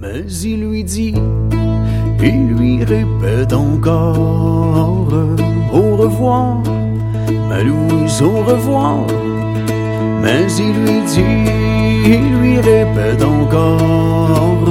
[0.00, 1.12] Mais il lui dit,
[2.22, 5.08] il lui répète encore
[5.72, 6.62] Au revoir,
[7.48, 8.98] ma Louise, au revoir.
[10.22, 11.50] Mais il lui dit,
[12.06, 14.68] il lui répète encore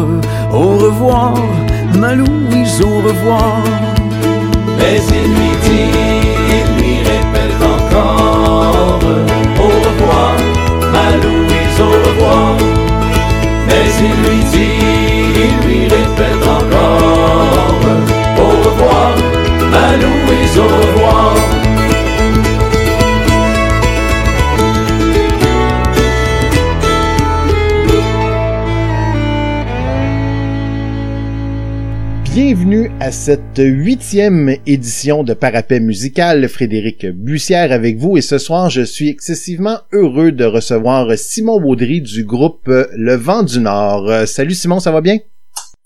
[0.53, 1.33] Au revoir,
[1.99, 3.61] ma Louise, au revoir.
[4.77, 5.91] Mais il lui dit,
[6.57, 8.99] il lui répète encore
[9.59, 10.35] Au revoir,
[10.93, 12.55] ma Louise, au revoir.
[13.67, 14.96] Mais il lui dit,
[20.03, 21.35] au revoir
[32.33, 36.47] Bienvenue à cette huitième édition de Parapet musical.
[36.47, 42.01] Frédéric Bussière avec vous et ce soir, je suis excessivement heureux de recevoir Simon Baudry
[42.01, 44.09] du groupe Le Vent du Nord.
[44.09, 45.17] Euh, salut Simon, ça va bien?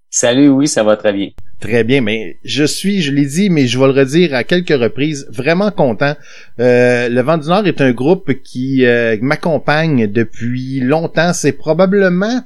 [0.09, 1.29] Salut, oui, ça va très bien.
[1.61, 4.69] Très bien, mais je suis, je l'ai dit, mais je vais le redire à quelques
[4.69, 6.15] reprises, vraiment content.
[6.59, 11.33] Euh, le Vent du Nord est un groupe qui euh, m'accompagne depuis longtemps.
[11.33, 12.43] C'est probablement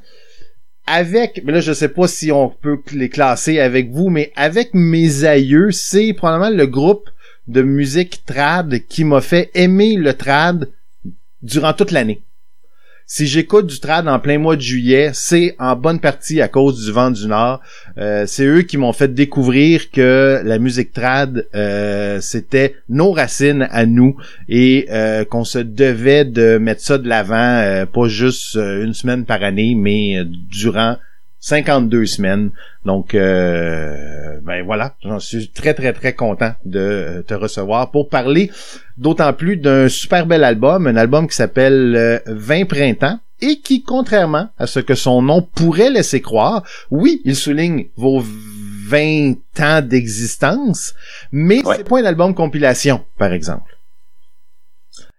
[0.85, 4.73] avec, mais là je sais pas si on peut les classer avec vous, mais avec
[4.73, 7.09] mes aïeux, c'est probablement le groupe
[7.47, 10.69] de musique trad qui m'a fait aimer le trad
[11.41, 12.19] durant toute l'année.
[13.07, 16.83] Si j'écoute du trad en plein mois de juillet, c'est en bonne partie à cause
[16.83, 17.61] du vent du Nord.
[17.99, 23.67] Euh, c'est eux qui m'ont fait découvrir que la musique trad, euh, c'était nos racines
[23.69, 24.17] à nous
[24.49, 29.43] et euh, qu'on se devait de mettre ça de l'avant, pas juste une semaine par
[29.43, 30.97] année, mais durant
[31.45, 32.49] 52 semaines.
[32.85, 38.09] Donc, euh, ben voilà, j'en suis très très très content de euh, te recevoir pour
[38.09, 38.49] parler
[38.97, 43.83] d'autant plus d'un super bel album, un album qui s'appelle euh, 20 printemps et qui,
[43.83, 48.23] contrairement à ce que son nom pourrait laisser croire, oui, il souligne vos
[48.87, 50.95] 20 ans d'existence,
[51.31, 51.75] mais Ouais.
[51.77, 53.77] c'est pas un album compilation, par exemple.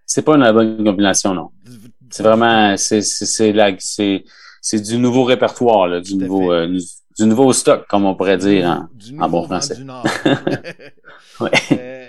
[0.05, 1.51] C'est pas une bonne compilation, non.
[2.09, 4.23] C'est vraiment, c'est, c'est, c'est
[4.69, 6.67] c'est, du nouveau répertoire, là, du Tout nouveau, euh,
[7.17, 8.69] du, nouveau stock, comme on pourrait dire.
[8.69, 8.89] hein.
[8.93, 9.75] Du en bon français.
[9.75, 10.05] du Nord.
[11.39, 11.51] Ouais.
[11.71, 12.07] Euh,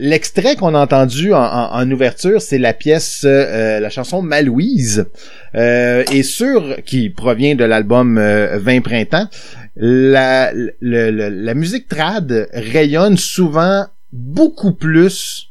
[0.00, 5.06] L'extrait qu'on a entendu en, en- en ouverture, c'est la pièce, euh, la chanson Malouise,
[5.54, 9.28] euh, et sur qui provient de l'album euh, 20 printemps.
[9.76, 15.48] La, le- le- la musique trad rayonne souvent beaucoup plus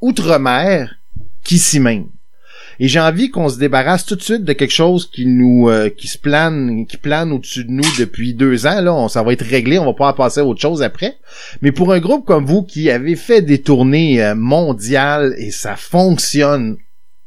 [0.00, 0.94] outre-mer
[1.44, 2.06] qu'ici même.
[2.80, 5.88] Et j'ai envie qu'on se débarrasse tout de suite de quelque chose qui nous euh,
[5.90, 9.44] qui se plane qui plane au-dessus de nous depuis deux ans là ça va être
[9.44, 11.16] réglé on va pouvoir passer à autre chose après
[11.62, 15.76] mais pour un groupe comme vous qui avez fait des tournées euh, mondiales et ça
[15.76, 16.76] fonctionne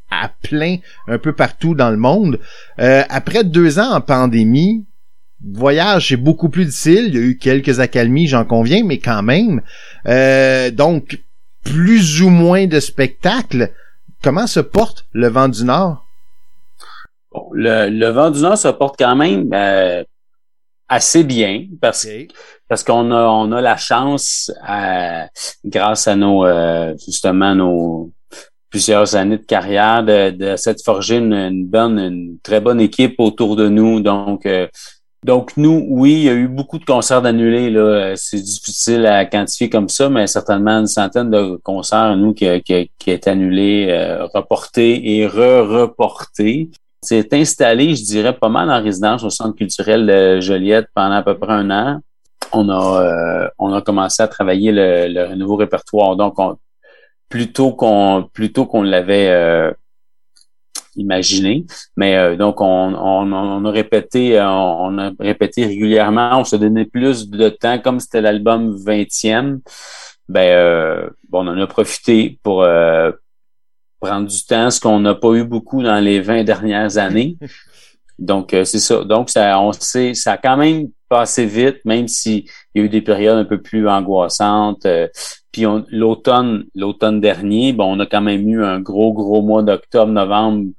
[0.10, 2.40] à plein un peu partout dans le monde,
[2.80, 4.86] euh, après deux ans en pandémie,
[5.44, 7.06] voyage c'est beaucoup plus difficile.
[7.08, 9.62] Il y a eu quelques accalmies, j'en conviens, mais quand même.
[10.08, 11.20] Euh, donc,
[11.64, 13.72] plus ou moins de spectacles.
[14.24, 16.06] Comment se porte le vent du Nord?
[17.32, 20.04] Bon, le, le vent du Nord se porte quand même euh,
[20.88, 22.08] assez bien parce
[22.68, 25.26] parce qu'on a on a la chance euh,
[25.66, 28.12] grâce à nos euh, justement nos
[28.70, 33.70] plusieurs années de carrière de, de une, une bonne une très bonne équipe autour de
[33.70, 34.68] nous donc euh,
[35.24, 39.06] donc nous oui il y a eu beaucoup de concerts annulés là Euh, c'est difficile
[39.06, 43.28] à quantifier comme ça mais certainement une centaine de concerts nous qui qui, qui est
[43.28, 46.70] annulé euh, reporté et re-reporté
[47.02, 51.24] c'est installé, je dirais, pas mal en résidence au Centre culturel de Joliette pendant à
[51.24, 52.00] peu près un an.
[52.54, 56.16] On a, euh, on a commencé à travailler le, le nouveau répertoire.
[56.16, 56.58] Donc, on,
[57.30, 59.72] plutôt qu'on plutôt qu'on l'avait euh,
[60.98, 61.66] imaginé.
[61.96, 66.40] Mais euh, donc, on, on, on a répété, euh, on a répété régulièrement.
[66.40, 69.60] On se donnait plus de temps, comme c'était l'album 20e.
[70.30, 73.12] Ben, euh, bon, on en a profité pour euh,
[74.00, 77.38] prendre du temps, ce qu'on n'a pas eu beaucoup dans les 20 dernières années.
[78.20, 79.04] Donc, euh, c'est ça.
[79.04, 82.46] Donc, ça, on sait, ça a quand même passé vite, même s'il
[82.76, 84.86] y a eu des périodes un peu plus angoissantes.
[84.86, 85.08] euh,
[85.52, 90.12] puis l'automne, l'automne dernier, bon, on a quand même eu un gros, gros mois d'octobre,
[90.12, 90.72] novembre.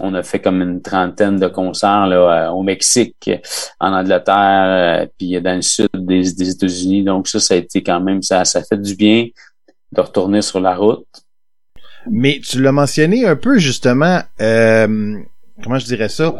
[0.00, 3.30] On a fait comme une trentaine de concerts là, euh, au Mexique,
[3.78, 7.04] en Angleterre, euh, puis dans le sud des, États-Unis.
[7.04, 9.28] Donc ça, ça a été quand même, ça, ça fait du bien
[9.92, 11.06] de retourner sur la route.
[12.10, 15.18] Mais tu l'as mentionné un peu justement, euh,
[15.62, 16.34] comment je dirais ça,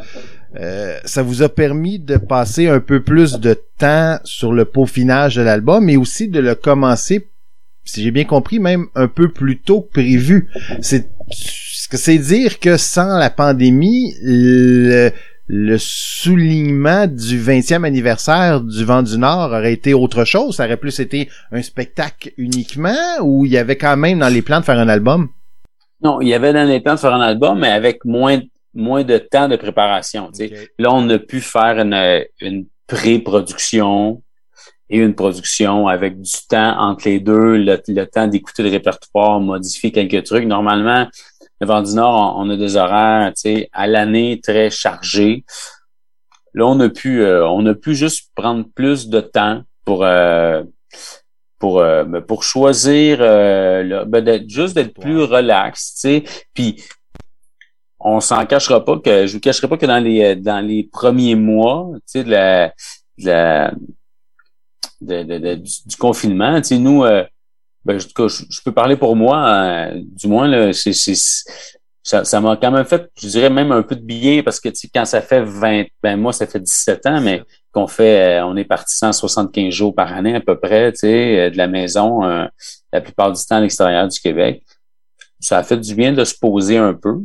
[1.05, 5.43] ça vous a permis de passer un peu plus de temps sur le peaufinage de
[5.43, 7.29] l'album, mais aussi de le commencer,
[7.85, 10.49] si j'ai bien compris, même un peu plus tôt que prévu.
[10.81, 15.11] C'est ce que c'est dire que sans la pandémie, le-
[15.47, 20.57] le soulignement du 20e anniversaire du Vent du Nord aurait été autre chose?
[20.57, 24.41] Ça aurait plus été un spectacle uniquement ou il y avait quand même dans les
[24.41, 25.29] plans de faire un album?
[26.03, 28.41] Non, il y avait dans les plans de faire un album, mais avec moins,
[28.73, 30.31] moins de temps de préparation.
[30.79, 34.23] Là, on a pu faire une, une pré-production
[34.93, 39.91] et une production avec du temps entre les deux, le, temps d'écouter le répertoire, modifier
[39.91, 40.45] quelques trucs.
[40.45, 41.07] Normalement,
[41.63, 43.33] le Vent du Nord, on, a des horaires
[43.73, 45.45] à l'année très chargés.
[46.55, 50.65] Là, on a pu euh, on a pu juste prendre plus de temps pour euh,
[51.61, 56.25] pour euh, ben, pour choisir euh, ben, juste d'être plus relax, tu sais.
[56.53, 56.83] Puis
[58.01, 61.37] on s'en cachera pas que je vous cacherai pas que dans les dans les premiers
[61.37, 62.73] mois, tu sais de la,
[63.19, 63.73] de la
[65.01, 66.61] de, du, confinement.
[66.61, 67.25] Tu sais, nous, euh,
[67.85, 70.93] ben, je, je, peux parler pour moi, euh, du moins, là, c'est,
[72.03, 74.77] ça, m'a quand même fait, je dirais même un peu de bien parce que tu
[74.77, 77.43] sais, quand ça fait 20, ben moi, ça fait 17 ans, mais
[77.73, 81.51] qu'on fait, euh, on est parti 175 jours par année à peu près, tu sais,
[81.51, 82.23] de la maison,
[82.93, 84.63] la plupart du temps à l'extérieur du Québec.
[85.41, 87.19] Ça a fait du bien de se poser un peu.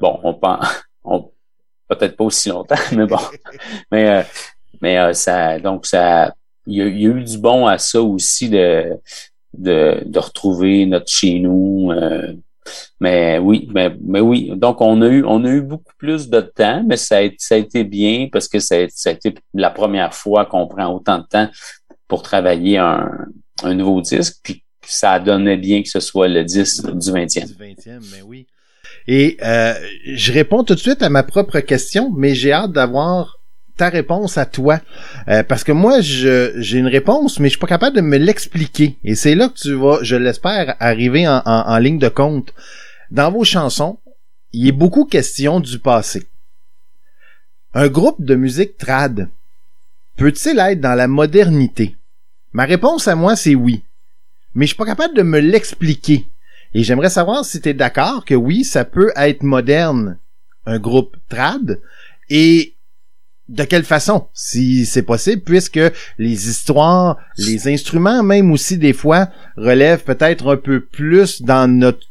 [0.00, 0.64] Bon, on pense,
[1.04, 1.30] on,
[1.88, 3.20] peut-être pas aussi longtemps, mais bon.
[3.92, 4.24] mais,
[4.80, 6.32] mais ça, donc ça,
[6.66, 8.98] il y, a, eu du bon à ça aussi de,
[9.56, 11.90] de, de retrouver notre chez nous.
[11.92, 12.32] Euh,
[13.00, 14.52] mais oui, mais, mais oui.
[14.56, 17.54] Donc on a eu on a eu beaucoup plus de temps, mais ça a, ça
[17.54, 20.94] a été bien parce que ça a, ça a été la première fois qu'on prend
[20.94, 21.48] autant de temps
[22.06, 23.10] pour travailler un,
[23.62, 24.36] un nouveau disque.
[24.42, 27.46] Puis ça donnait bien que ce soit le disque du 20e.
[27.46, 28.46] Du 20e, mais oui.
[29.06, 29.74] Et euh,
[30.04, 33.39] je réponds tout de suite à ma propre question, mais j'ai hâte d'avoir
[33.80, 34.78] ta réponse à toi.
[35.28, 38.98] Euh, parce que moi, j'ai une réponse, mais je suis pas capable de me l'expliquer.
[39.04, 42.52] Et c'est là que tu vas, je l'espère, arriver en, ligne de compte.
[43.10, 43.98] Dans vos chansons,
[44.52, 46.26] il est beaucoup question du passé.
[47.72, 49.28] Un groupe de musique trad
[50.18, 51.96] peut-il être dans la modernité?
[52.52, 53.82] Ma réponse à moi, c'est oui.
[54.54, 56.26] Mais je suis pas capable de me l'expliquer.
[56.74, 60.18] Et j'aimerais savoir si tu es d'accord que oui, ça peut être moderne,
[60.66, 61.80] un groupe trad,
[62.28, 62.74] et
[63.50, 65.80] de quelle façon, si c'est possible, puisque
[66.18, 72.06] les histoires, les instruments même aussi des fois relèvent peut-être un peu plus dans notre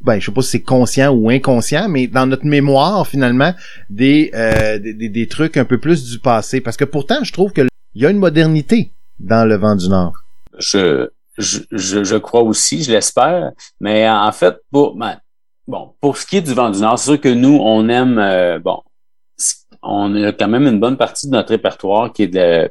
[0.00, 3.52] ben je sais pas si c'est conscient ou inconscient, mais dans notre mémoire finalement
[3.90, 6.60] des, euh, des, des, trucs un peu plus du passé.
[6.60, 7.62] Parce que pourtant, je trouve que
[7.94, 10.12] il y a une modernité dans le vent du Nord.
[10.56, 13.50] Je, je, je, crois aussi, je l'espère.
[13.80, 15.18] Mais en fait, pour ben,
[15.66, 18.20] bon, pour ce qui est du vent du Nord, c'est sûr que nous, on aime
[18.20, 18.80] euh, bon,
[19.82, 22.70] on a quand même une bonne partie de notre répertoire qui est de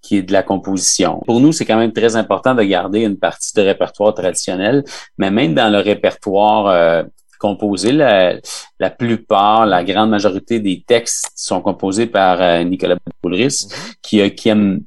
[0.00, 1.20] qui est de la composition.
[1.26, 4.82] Pour nous, c'est quand même très important de garder une partie de répertoire traditionnel,
[5.16, 7.04] mais même dans le répertoire euh,
[7.38, 8.34] composé, la,
[8.80, 13.94] la, plupart, la grande majorité des textes sont composés par euh, Nicolas Poulris, mm-hmm.
[14.02, 14.80] qui, qui aime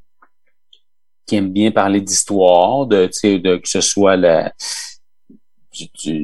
[1.25, 4.51] qui aime bien parler d'histoire, de, de que ce soit la,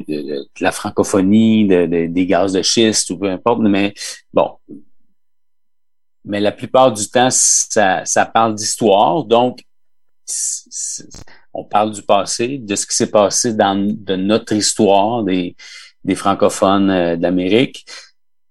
[0.08, 3.94] de, la francophonie, de, des gaz de schiste ou peu importe, mais
[4.32, 4.50] bon.
[6.24, 9.64] Mais la plupart du temps, ça, ça parle d'histoire, donc
[11.52, 15.56] on parle du passé, de ce qui s'est passé dans de notre histoire des,
[16.04, 17.84] des francophones euh, d'Amérique.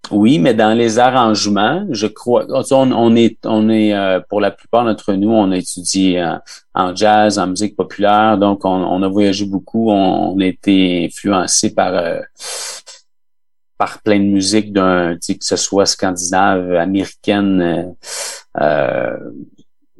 [0.09, 4.83] Oui, mais dans les arrangements, je crois, on, est, on est euh, pour la plupart
[4.83, 6.21] d'entre nous, on a étudié
[6.73, 11.93] en, jazz, en musique populaire, donc on, a voyagé beaucoup, on, a été influencé par
[11.93, 12.19] euh,
[13.81, 17.95] par plein de musique d'un, que ce soit scandinave, américaine,
[18.61, 19.17] euh,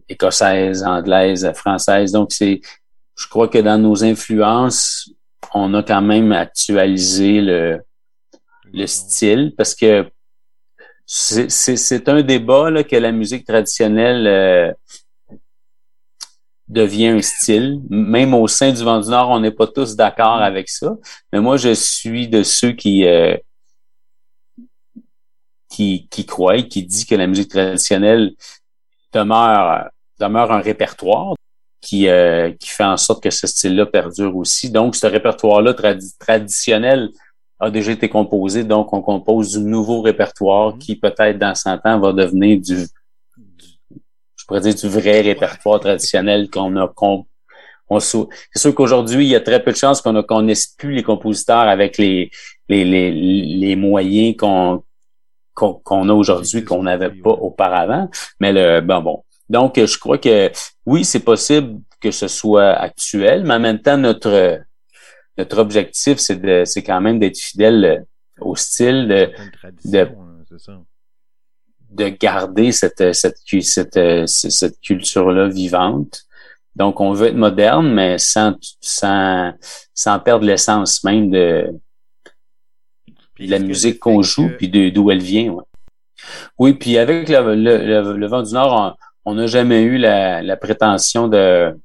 [0.08, 2.12] écossaise, anglaise, française.
[2.12, 2.62] Donc c'est,
[3.18, 5.10] je crois que dans nos influences,
[5.56, 7.82] on a quand même actualisé le
[8.74, 10.10] le style parce que
[11.06, 14.74] c'est un débat là, que la musique traditionnelle euh,
[16.70, 17.82] devient un style.
[17.90, 20.96] Même au sein du Vent du Nord, on n'est pas tous d'accord avec ça.
[21.34, 23.36] Mais moi, je suis de ceux qui euh,
[25.70, 28.32] qui, qui croient, qui dit que la musique traditionnelle
[29.14, 31.34] demeure demeure un répertoire
[31.82, 34.70] qui euh, qui fait en sorte que ce style-là perdure aussi.
[34.72, 35.74] Donc, ce répertoire-là
[36.20, 37.10] traditionnel
[37.62, 40.80] a déjà été composé, donc on compose du nouveau répertoire mhm.
[40.80, 42.88] qui peut-être dans 100 ans va devenir du,
[44.36, 47.26] je pourrais dire du vrai répertoire traditionnel qu'on a qu'on
[47.94, 51.04] on, c'est sûr qu'aujourd'hui, il y a très peu de chances qu'on qu'on plus les
[51.04, 52.32] compositeurs avec les
[52.70, 54.84] les, les, les moyens qu'on
[55.54, 58.10] qu'on a aujourd'hui qu'on n'avait pas auparavant.
[58.40, 59.24] Mais le bon bon.
[59.50, 60.50] Donc, je crois que
[60.86, 64.62] oui, c'est possible que ce soit actuel, mais en même temps, notre
[65.42, 68.00] notre objectif, c'est de, c'est quand même d'être fidèle euh,
[68.40, 69.32] au style de,
[69.86, 70.08] de
[71.92, 76.24] de garder cette, cette, cette, cette culture-là vivante.
[76.76, 79.52] Donc, on veut être moderne, mais sans, sans,
[79.94, 81.70] sans perdre l'essence même de,
[83.40, 85.58] la musique qu'on joue, puis d'où elle vient.
[86.58, 90.56] Oui, puis avec le, le, le, vent du Nord, on n'a jamais eu la, la,
[90.56, 91.76] prétention de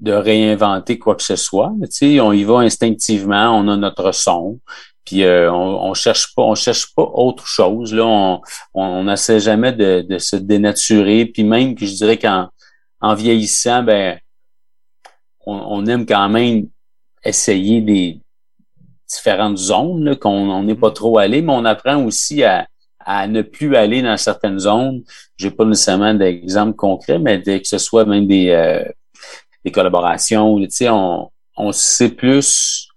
[0.00, 1.72] de réinventer quoi que ce soit.
[1.82, 4.58] Tu sais, on y va instinctivement, on a notre son,
[5.04, 7.94] puis euh, on, on cherche pas, on cherche pas autre chose.
[7.94, 8.40] Là, on
[8.74, 11.26] on n'essaie jamais de, de, se dénaturer.
[11.26, 12.48] Puis même que je dirais qu'en
[13.00, 14.18] en vieillissant, ben
[15.46, 16.68] on, on aime quand même
[17.24, 18.20] essayer des
[19.08, 22.66] différentes zones qu'on n'est pas trop allé, mais on apprend aussi à,
[23.00, 25.02] à ne plus aller dans certaines zones.
[25.36, 28.84] J'ai pas nécessairement d'exemple concret, mais que ce soit même des, euh,
[29.64, 32.88] des collaborations, tu sais, on, on sait plus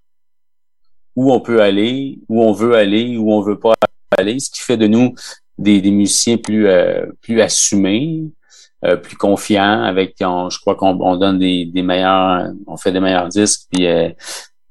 [1.15, 3.73] où on peut aller, où on veut aller, où on veut pas
[4.17, 5.13] aller, ce qui fait de nous
[5.57, 8.23] des, des musiciens plus euh, plus assumés,
[8.85, 12.99] euh, plus confiants, avec je crois qu'on on donne des, des meilleurs, on fait des
[12.99, 14.09] meilleurs disques, puis euh,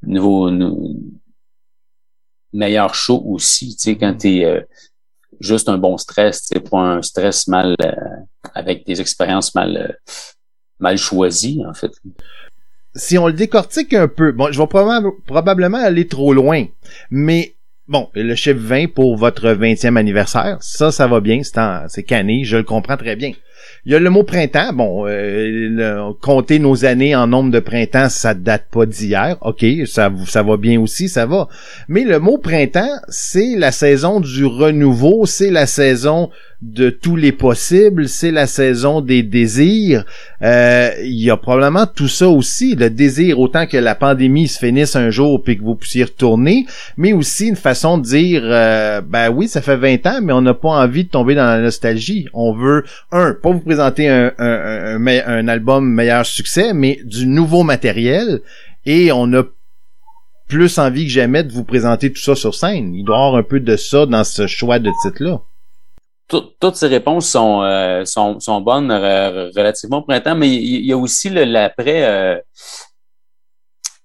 [0.02, 0.50] nouveau,
[2.52, 4.18] meilleur show aussi, tu sais, quand mm.
[4.18, 4.60] tu es euh,
[5.40, 7.92] juste un bon stress, c'est pas un stress mal euh,
[8.54, 10.12] avec des expériences mal euh,
[10.82, 11.92] mal choisies, en fait.
[12.94, 16.66] Si on le décortique un peu, bon, je vais probablement, aller trop loin,
[17.10, 17.54] mais
[17.88, 21.40] bon, le chiffre 20 pour votre 20e anniversaire, ça, ça va bien,
[21.88, 23.32] c'est canné, je le comprends très bien.
[23.84, 24.72] Il y a le mot printemps.
[24.72, 29.36] Bon, euh, compter nos années en nombre de printemps, ça date pas d'hier.
[29.40, 31.48] OK, ça, ça va bien aussi, ça va.
[31.88, 36.30] Mais le mot printemps, c'est la saison du renouveau, c'est la saison
[36.62, 40.04] de tous les possibles, c'est la saison des désirs.
[40.42, 44.60] Euh, il y a probablement tout ça aussi, le désir autant que la pandémie se
[44.60, 46.66] finisse un jour puis que vous puissiez retourner,
[46.96, 50.40] mais aussi une façon de dire, euh, ben oui, ça fait 20 ans, mais on
[50.40, 52.28] n'a pas envie de tomber dans la nostalgie.
[52.32, 57.64] On veut, un, pas vous présenter un, un, un, album meilleur succès, mais du nouveau
[57.64, 58.40] matériel,
[58.86, 59.42] et on a
[60.46, 62.94] plus envie que jamais de vous présenter tout ça sur scène.
[62.94, 65.40] Il doit y avoir un peu de ça dans ce choix de titre-là
[66.60, 70.96] toutes ces réponses sont, euh, sont, sont, bonnes relativement au printemps, mais il y, a
[70.96, 72.04] aussi l'après.
[72.04, 72.40] Euh,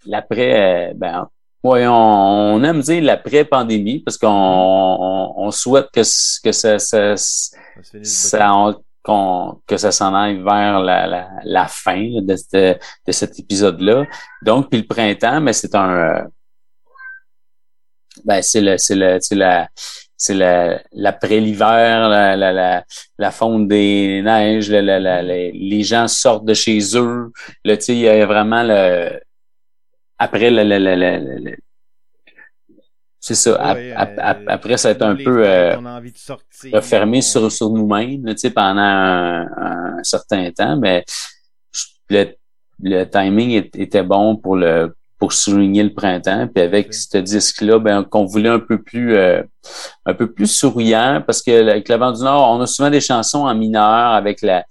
[0.05, 1.29] l'après, euh, ben,
[1.63, 8.75] ouais, on, aime dire l'après-pandémie parce qu'on on, souhaite que, que ça, ça, ça,
[9.65, 14.05] que ça s'en aille vers la, la, la fin de, de, de, cet épisode-là.
[14.41, 16.27] Donc, puis le printemps, mais c'est un
[18.25, 19.69] ben c'est le c'est le c'est la
[20.17, 20.33] c'est
[20.91, 22.83] l'après l'hiver, la, la, la,
[23.17, 27.31] la, fonte des neiges, la, les gens sortent de chez eux.
[27.63, 29.19] Là, il y a vraiment le
[30.17, 31.55] après le, le, le,
[33.19, 33.75] c'est ça.
[33.75, 33.93] Euh,
[34.47, 35.75] après, ça va être un peu euh,
[36.71, 38.23] refermé sur, sur nous-mêmes
[38.55, 41.03] pendant un, un, certain temps, mais
[42.09, 42.35] le,
[42.81, 46.47] le timing était bon pour le pour souligner le printemps.
[46.47, 49.41] Puis avec ce disque-là, ben, qu'on voulait un peu plus euh,
[50.05, 53.01] un peu plus souriant, parce que avec le vent du Nord, on a souvent des
[53.01, 54.65] chansons en mineur avec la,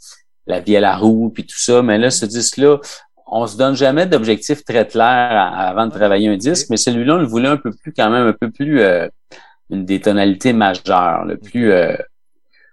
[0.47, 1.83] la vie à la roue puis tout ça.
[1.83, 2.79] Mais là, ce disque-là,
[3.27, 7.19] on se donne jamais d'objectif très clair avant de travailler un disque, mais celui-là, on
[7.19, 9.09] le voulait un peu plus, quand même, un peu plus euh,
[9.71, 11.97] une des tonalités majeures, le plus euh,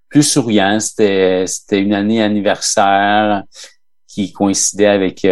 [0.10, 0.80] plus souriant.
[0.80, 3.44] C'était c'était une année anniversaire
[4.08, 5.26] qui coïncidait avec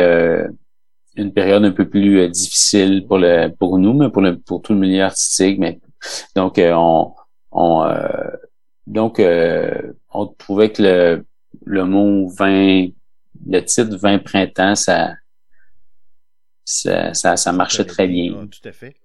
[1.16, 4.62] une période un peu plus euh, difficile pour le pour nous, mais pour le pour
[4.62, 5.60] tout le milieu artistique.
[5.60, 5.80] Mais
[6.36, 7.14] donc euh, on
[7.52, 8.30] on euh,
[8.88, 9.22] donc
[10.14, 11.26] on trouvait que le
[11.66, 12.88] le mot 20
[13.48, 15.14] le titre 20 printemps ça
[16.64, 18.48] ça, ça, ça marchait très bien.
[18.48, 18.96] Tout à fait.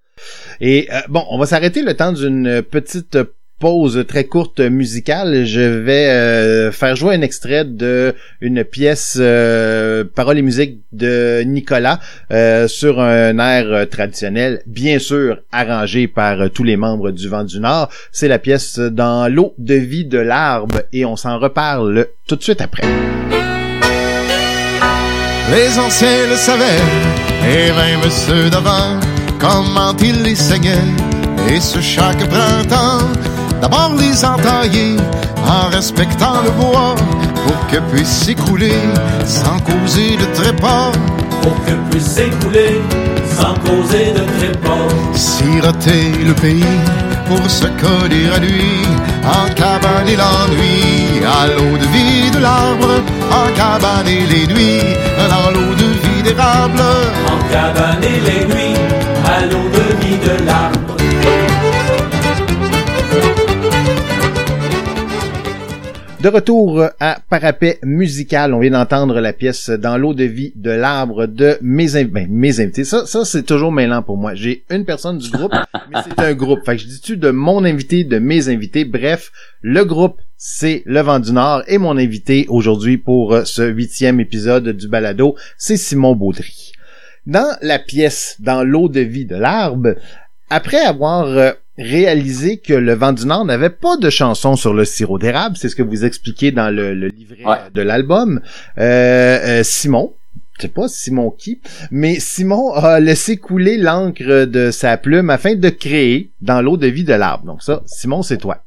[0.61, 3.19] Et bon, on va s'arrêter le temps d'une petite
[3.59, 10.05] pause très courte musicale, je vais euh, faire jouer un extrait de une pièce euh,
[10.15, 11.99] parole et musique de Nicolas
[12.31, 17.61] euh, sur un air traditionnel, bien sûr arrangé par tous les membres du Vent du
[17.61, 17.89] Nord.
[18.13, 22.43] C'est la pièce dans l'eau de vie de l'arbre et on s'en reparle tout de
[22.43, 22.83] suite après.
[25.51, 26.65] Les anciens le savaient
[27.49, 29.01] et même ceux d'avant
[29.39, 30.75] comment ils les saignaient
[31.49, 33.07] et ce chaque printemps
[33.69, 34.97] D'abord les entailler
[35.45, 36.95] en respectant le bois
[37.45, 38.79] pour que puisse s'écouler
[39.25, 40.93] sans causer de trépas.
[41.43, 42.81] Pour que puisse s'écouler
[43.37, 44.87] sans causer de trépas.
[45.15, 46.79] Siroter le pays
[47.27, 48.87] pour se coller à lui,
[49.25, 54.95] en cabane l'ennui, à l'eau de vie de l'arbre, en cabane les nuits,
[55.29, 56.83] dans l'eau de vie d'érable.
[57.35, 58.79] En cabane les nuits,
[59.25, 60.76] à l'eau de vie de l'arbre.
[66.27, 70.73] De retour à Parapet musical, on vient d'entendre la pièce Dans l'eau de vie de
[70.73, 72.83] l'arbre de mes, ben, mes invités.
[72.83, 74.35] Ça, ça c'est toujours mêlant pour moi.
[74.35, 75.53] J'ai une personne du groupe,
[75.89, 76.65] mais c'est un groupe.
[76.67, 78.85] Fait que je dis-tu de mon invité, de mes invités?
[78.85, 79.31] Bref,
[79.61, 84.71] le groupe, c'est Le Vent du Nord et mon invité aujourd'hui pour ce huitième épisode
[84.71, 86.73] du balado, c'est Simon Baudry.
[87.27, 89.95] Dans la pièce Dans l'eau de vie de l'arbre,
[90.51, 94.85] après avoir euh, réalisé que le vent du Nord n'avait pas de chanson sur le
[94.85, 95.57] sirop d'érable.
[95.57, 98.41] C'est ce que vous expliquez dans le, livret de l'album.
[98.79, 100.15] Euh, euh, Simon,
[100.57, 105.55] je sais pas Simon qui, mais Simon a laissé couler l'encre de sa plume afin
[105.55, 107.45] de créer dans l'eau de vie de l'arbre.
[107.45, 108.63] Donc ça, Simon, c'est toi.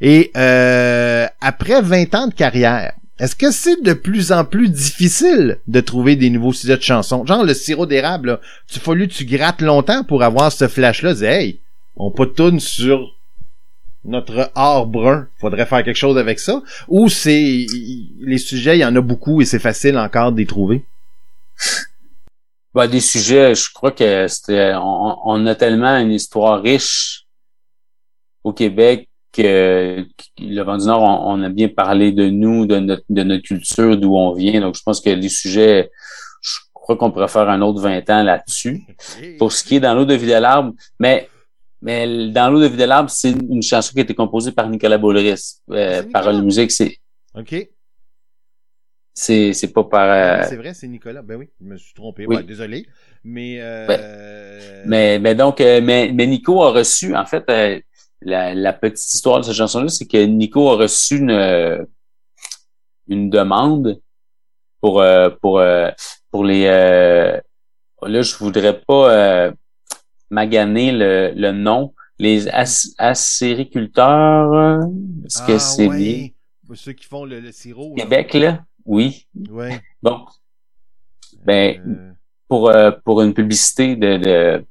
[0.00, 5.58] Et euh, après 20 ans de carrière, est-ce que c'est de plus en plus difficile
[5.68, 7.24] de trouver des nouveaux sujets de chansons?
[7.26, 11.12] Genre le sirop d'érable, tu fallu tu grattes longtemps pour avoir ce flash-là.
[11.22, 11.60] Hey,
[11.96, 13.14] on peut tourner sur
[14.04, 15.28] notre or brun.
[15.38, 16.62] Faudrait faire quelque chose avec ça.
[16.88, 17.66] Ou c'est
[18.20, 20.84] les sujets, il y en a beaucoup et c'est facile encore d'y trouver.
[22.74, 27.26] Ben, des sujets, je crois que c'était on, a tellement une histoire riche
[28.44, 30.06] au Québec que
[30.38, 33.96] le Vent du Nord, on, a bien parlé de nous, de notre, de notre culture,
[33.96, 34.60] d'où on vient.
[34.60, 35.90] Donc, je pense que les sujets,
[36.42, 38.82] je crois qu'on pourrait faire un autre 20 ans là-dessus.
[39.38, 41.28] Pour ce qui est dans l'eau de vie de l'arbre, mais
[41.82, 44.68] mais dans l'eau de vie de l'arbre, c'est une chanson qui a été composée par
[44.68, 45.60] Nicolas Boulris.
[45.70, 46.96] Euh, par musique, c'est.
[47.34, 47.68] OK.
[49.12, 50.08] C'est, c'est pas par.
[50.08, 51.22] Euh, c'est vrai, c'est Nicolas.
[51.22, 52.24] Ben oui, je me suis trompé.
[52.46, 52.86] désolé.
[53.24, 54.84] Mais, euh...
[54.86, 57.80] mais, mais donc, euh, mais, mais Nico a reçu, en fait, euh,
[58.22, 61.86] la, la petite histoire de cette chanson-là, c'est que Nico a reçu une,
[63.08, 64.00] une demande
[64.80, 65.04] pour,
[65.40, 65.62] pour,
[66.30, 66.64] pour les.
[66.64, 67.42] là,
[68.22, 69.52] je voudrais pas
[70.32, 71.94] maganer le, le nom.
[72.18, 74.80] Les acériculteurs,
[75.24, 76.28] est-ce que ah, c'est bien?
[76.74, 77.94] Ceux qui font le, sirop.
[77.94, 78.64] Québec, là?
[78.84, 79.26] Oui.
[79.50, 79.70] Oui.
[80.02, 80.26] Bon.
[81.44, 82.12] Ben, euh.
[82.48, 84.64] pour, euh, pour une publicité de, de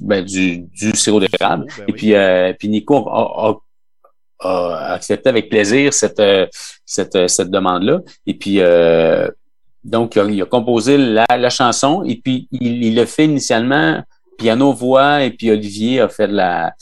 [0.00, 1.66] ben, du, du sirop d'érable.
[1.78, 3.60] Ben et puis, euh, puis Nico a,
[4.40, 6.22] a, accepté avec plaisir cette,
[6.84, 8.00] cette, cette demande-là.
[8.26, 9.30] Et puis, euh,
[9.84, 14.02] donc, il a, composé la, chanson et puis il, le fait initialement
[14.38, 16.72] piano-voix et puis Olivier a fait la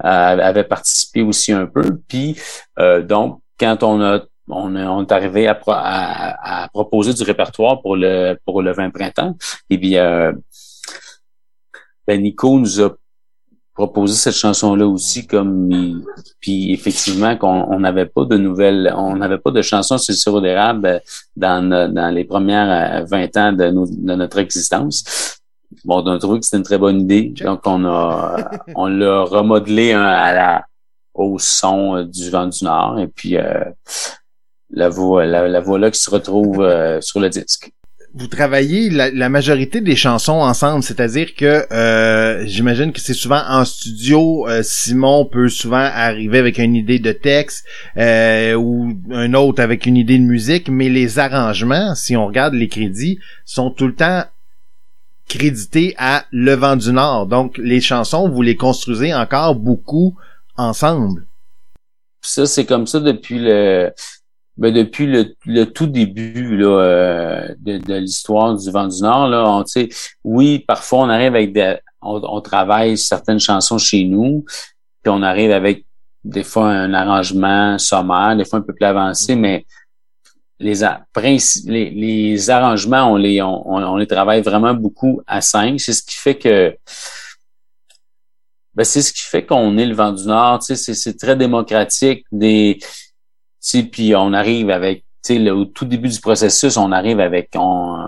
[0.00, 1.82] avait participé aussi un peu.
[2.08, 2.36] Puis
[2.78, 8.38] euh, donc, quand on a on, est arrivé à, à, proposer du répertoire pour le
[8.44, 9.36] pour le 20 printemps,
[9.68, 10.32] et eh bien euh,
[12.06, 12.90] ben Nico nous a
[13.78, 16.02] proposer cette chanson-là aussi comme
[16.40, 20.40] puis effectivement qu'on n'avait pas de nouvelles, on n'avait pas de chansons sur le sirop
[20.40, 21.00] d'érable
[21.36, 25.38] dans, dans les premières 20 euh, ans de, de notre existence.
[25.84, 27.32] Bon, on a trouvé que c'était une très bonne idée.
[27.40, 30.66] Donc, on a on l'a remodelé à la,
[31.14, 32.98] au son euh, du vent du Nord.
[32.98, 33.62] Et puis euh,
[34.70, 36.66] la voix, la, la voix là qui se retrouve
[37.00, 37.70] sur le disque
[38.18, 43.64] vous travaillez la, majorité des chansons ensemble, c'est-à-dire que euh, j'imagine que c'est souvent en
[43.64, 44.48] studio.
[44.48, 47.64] Euh, Simon peut souvent arriver avec une idée de texte
[47.96, 52.54] euh, ou un autre avec une idée de musique, mais les arrangements, si on regarde
[52.54, 54.24] les crédits, sont tout le temps
[55.28, 57.26] crédités à Le Vent du Nord.
[57.26, 60.16] Donc les chansons, vous les construisez encore beaucoup
[60.56, 61.24] ensemble.
[62.22, 63.92] Ça, c'est comme ça depuis le
[64.58, 69.28] ben depuis le, le, tout début là, euh, de, de l'histoire du Vent du Nord,
[69.28, 69.88] là, on sait,
[70.24, 74.44] oui, parfois on arrive avec des, on, travaille certaines chansons chez nous,
[75.02, 75.84] puis on arrive avec
[76.24, 79.38] des fois un arrangement sommaire, des fois un peu plus avancé, mm-hmm.
[79.38, 79.66] mais
[80.60, 80.74] les,
[81.66, 85.78] les, les arrangements, on les, on, on, les travaille vraiment beaucoup à cinq.
[85.78, 86.76] C'est ce qui fait que
[88.74, 90.60] ben, c'est ce qui fait qu'on est le vent du Nord.
[90.60, 92.24] Tu sais, c'est très démocratique.
[92.32, 92.78] Des,
[93.60, 98.06] puis on arrive avec, tu sais, au tout début du processus, on arrive avec, on,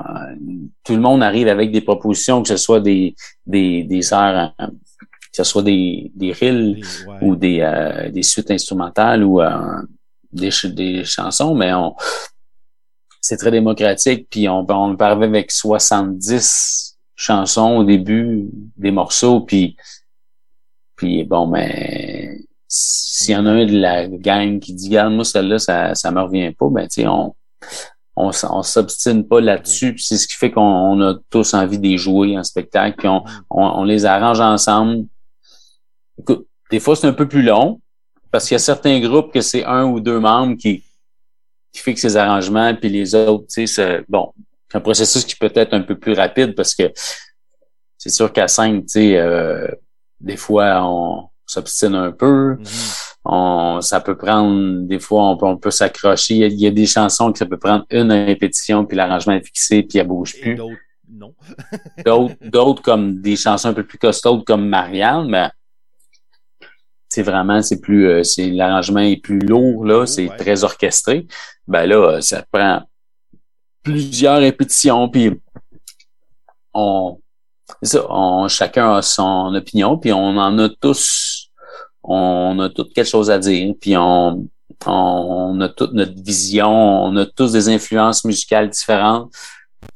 [0.84, 3.14] tout le monde arrive avec des propositions, que ce soit des
[3.46, 6.80] des des airs, que ce soit des des reels
[7.20, 9.82] ou des euh, des suites instrumentales ou euh,
[10.32, 11.94] des des chansons, mais on
[13.20, 19.76] c'est très démocratique, puis on, on parlait avec 70 chansons au début, des morceaux, puis
[20.96, 22.38] puis bon, mais
[22.72, 26.12] s'il y en a un de la gang qui dit, regarde, moi, celle-là, ça, ça
[26.12, 27.34] me revient pas, ben, tu on,
[28.14, 29.96] on, on s'obstine pas là-dessus.
[29.98, 33.82] C'est ce qui fait qu'on a tous envie de jouer en spectacle, puis on, on,
[33.82, 35.06] les arrange ensemble.
[36.16, 37.80] Écoute, des fois, c'est un peu plus long,
[38.30, 40.84] parce qu'il y a certains groupes que c'est un ou deux membres qui,
[41.72, 44.32] qui fixent ces arrangements, puis les autres, tu sais, c'est, bon,
[44.70, 46.92] c'est un processus qui peut être un peu plus rapide, parce que
[47.98, 49.66] c'est sûr qu'à cinq, tu sais, euh,
[50.20, 52.54] des fois, on s'obstine un peu.
[52.54, 53.14] Mm-hmm.
[53.24, 56.36] On, ça peut prendre, des fois, on peut, s'accrocher.
[56.36, 59.82] Il, y a des chansons que ça peut prendre une répétition, puis l'arrangement est fixé,
[59.82, 60.54] puis elle bouge plus.
[60.54, 60.76] D'autres,
[61.08, 61.34] non.
[62.42, 65.50] d'autres, comme des chansons un peu plus costaudes, comme Marianne, mais
[67.08, 71.26] c'est vraiment, c'est plus, euh, c'est l'arrangement est plus lourd, là, c'est très orchestré.
[71.66, 72.82] Ben là, ça prend
[73.82, 75.32] plusieurs répétitions, puis
[76.72, 77.18] on,
[77.82, 81.29] ça, on, chacun a son opinion, puis on en a tous,
[82.02, 84.46] on a toutes quelque chose à dire, puis on,
[84.86, 89.32] on, a toute notre vision, on a tous des influences musicales différentes.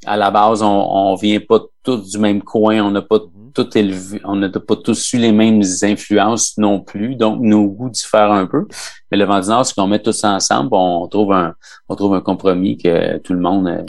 [0.05, 3.51] À la base, on, on vient pas tous du même coin, on n'a pas mhm.
[3.53, 7.89] tout élevé, on n'a pas tous eu les mêmes influences non plus, donc nos goûts
[7.89, 8.67] diffèrent un peu.
[9.11, 11.53] Mais le vent du Nord, c'est qu'on met tous ensemble, on trouve un,
[11.89, 13.85] on trouve un compromis que tout le monde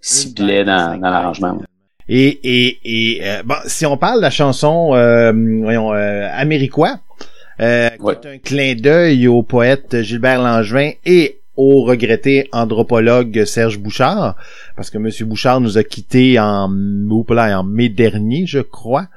[0.00, 1.58] s'y plaît dans, dans l'arrangement.
[2.12, 6.98] Et, et, et euh, bon, si on parle de la chanson euh, voyons, euh, Américois,
[7.60, 13.78] euh, qui est un clin d'œil au poète Gilbert Langevin et au regretté anthropologue Serge
[13.78, 14.36] Bouchard,
[14.76, 19.08] parce que Monsieur Bouchard nous a quittés en, en mai dernier, je crois.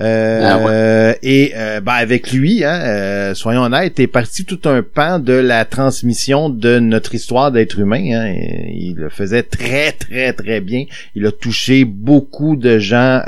[0.00, 4.82] Euh, ah et euh, ben, avec lui, hein, euh, soyons honnêtes, est parti tout un
[4.82, 8.02] pan de la transmission de notre histoire d'être humain.
[8.12, 8.34] Hein,
[8.68, 10.86] il le faisait très très très bien.
[11.14, 13.20] Il a touché beaucoup de gens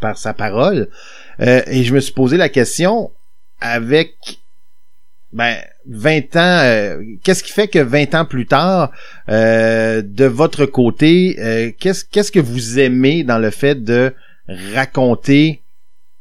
[0.00, 0.88] par sa parole.
[1.40, 3.10] et je me suis posé la question
[3.60, 4.40] avec
[5.32, 8.92] ben 20 ans, qu'est-ce qui fait que 20 ans plus tard,
[9.28, 14.14] de votre côté, qu'est-ce qu'est-ce que vous aimez dans le fait de
[14.48, 15.60] raconter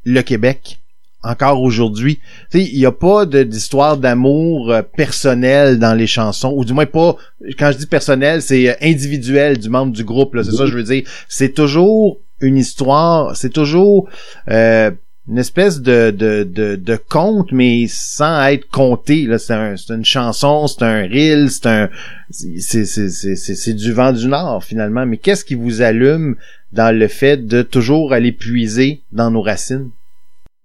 [0.03, 0.79] le Québec
[1.23, 2.19] encore aujourd'hui?
[2.53, 7.15] Il n'y a pas d'histoire d'amour euh, personnel dans les chansons, ou du moins pas,
[7.57, 10.83] quand je dis personnel, c'est euh, individuel du membre du groupe, c'est ça je veux
[10.83, 11.03] dire.
[11.27, 14.09] C'est toujours une histoire, c'est toujours
[14.49, 14.91] euh,
[15.27, 19.27] une espèce de, de, de, de conte, mais sans être compté.
[19.37, 21.89] C'est un, une chanson, c'est un reel, c'est un
[22.29, 25.05] c'est du vent du Nord finalement.
[25.05, 26.35] Mais qu'est-ce qui vous allume
[26.71, 29.91] dans le fait de toujours aller puiser dans nos racines?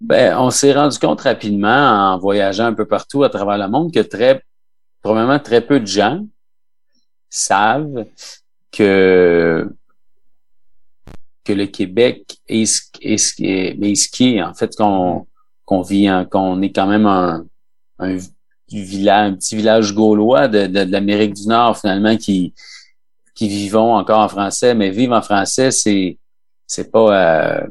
[0.01, 3.93] Ben, on s'est rendu compte rapidement en voyageant un peu partout à travers le monde
[3.93, 4.43] que très,
[5.01, 6.25] probablement très peu de gens
[7.31, 8.05] savent
[8.73, 9.69] que
[11.45, 15.27] que le Québec est ce, est ce, est, ce qui est en fait qu'on
[15.65, 17.45] qu'on vit qu'on est quand même un,
[17.99, 18.17] un
[18.71, 22.55] village un petit village gaulois de, de l'Amérique du Nord finalement qui
[23.35, 26.19] qui vivons encore en français, mais vivre en français, c'est
[26.67, 27.67] c'est pas euh,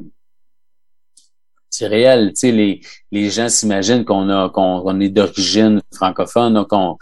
[1.70, 2.30] c'est réel.
[2.30, 2.80] Tu sais, les,
[3.10, 6.96] les gens s'imaginent qu'on a qu'on est d'origine francophone, qu'on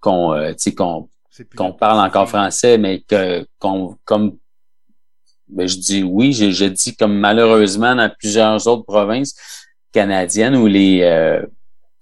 [0.00, 1.08] qu'on euh, tu sais qu'on
[1.56, 4.38] qu'on parle encore français, mais que qu'on comme
[5.52, 9.34] ben, je dis oui, je, je, dis comme malheureusement dans plusieurs autres provinces
[9.92, 11.42] canadiennes où les euh,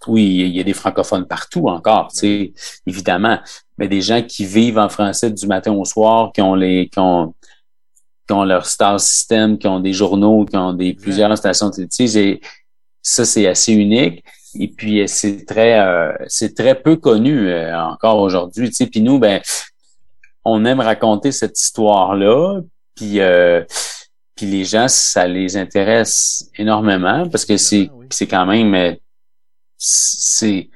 [0.07, 2.53] oui, il y a des francophones partout encore, tu sais,
[2.87, 3.39] évidemment
[3.81, 6.99] mais des gens qui vivent en français du matin au soir, qui ont les, qui
[6.99, 7.35] ont,
[8.29, 12.43] qui ont leur star system, qui ont des journaux, qui ont des plusieurs stations télévisées.
[13.01, 14.23] Ça, c'est assez unique.
[14.55, 18.69] Et puis c'est très euh, c'est très peu connu euh, encore aujourd'hui.
[18.69, 19.41] Tu sais, puis nous, ben,
[20.45, 22.61] on aime raconter cette histoire-là.
[23.01, 23.65] Puis euh,
[24.37, 28.97] puis les gens, ça les intéresse énormément parce que c'est c'est quand même
[29.79, 30.69] c'est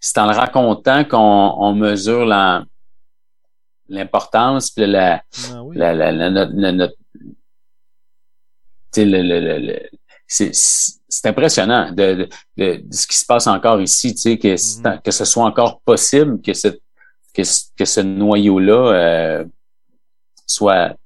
[0.00, 2.64] c'est en le racontant qu'on on mesure la,
[3.88, 6.96] l'importance puis la, ah la, la, la, notre,
[10.26, 14.48] c'est, c'est impressionnant de, de, de, ce qui se passe encore ici, tu sais, que,
[14.48, 15.02] mm-hmm.
[15.02, 16.68] que ce soit encore possible que ce,
[17.32, 17.42] que,
[17.76, 19.44] que ce noyau-là euh,
[20.46, 20.96] soit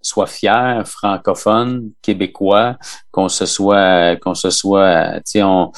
[0.00, 2.76] soit fier, francophone, québécois,
[3.10, 5.72] qu'on se soit, qu'on se soit, tu sais, on,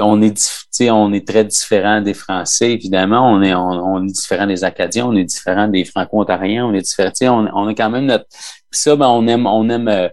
[0.00, 3.32] on est, on est très différent des Français, évidemment.
[3.32, 7.12] On est, on, est différent des Acadiens, on est différent des Franco-Ontariens, on est différent.
[7.22, 8.26] On, on a quand même notre.
[8.70, 10.08] ça, ben, on aime, on aime, euh,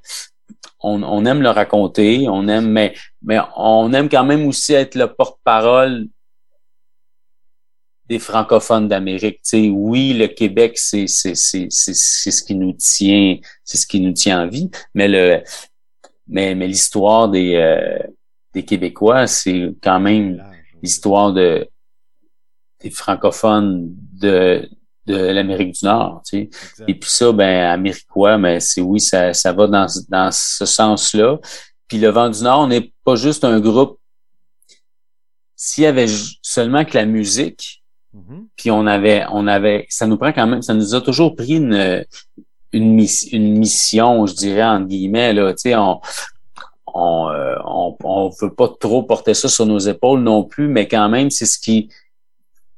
[0.82, 5.08] on, aime le raconter, on aime, mais, mais on aime quand même aussi être le
[5.08, 6.08] porte-parole
[8.10, 9.42] des francophones d'Amérique.
[9.44, 14.00] Tu oui, le Québec, c'est, c'est, c'est, c'est, ce qui nous tient, c'est ce qui
[14.00, 15.44] nous tient en vie, mais le,
[16.28, 18.00] mais, mais l'histoire des, euh,
[18.54, 20.44] des Québécois, c'est quand même
[20.82, 21.68] l'histoire de
[22.84, 23.88] des francophones
[24.22, 24.70] de
[25.08, 26.84] de l'Amérique du Nord, tu sais.
[26.86, 31.40] Et puis ça, ben, américois, mais c'est oui, ça, ça va dans, dans ce sens-là.
[31.88, 34.00] Puis le Vent du Nord n'est pas juste un groupe.
[35.56, 36.08] S'il y avait
[36.42, 37.82] seulement que la musique,
[38.16, 38.48] mm-hmm.
[38.56, 41.56] puis on avait, on avait, ça nous prend quand même, ça nous a toujours pris
[41.56, 42.06] une,
[42.72, 46.00] une, une mission, je dirais, entre guillemets, là, tu sais, on,
[46.88, 50.88] on, euh, on, on veut pas trop porter ça sur nos épaules non plus, mais
[50.88, 51.90] quand même, c'est ce qui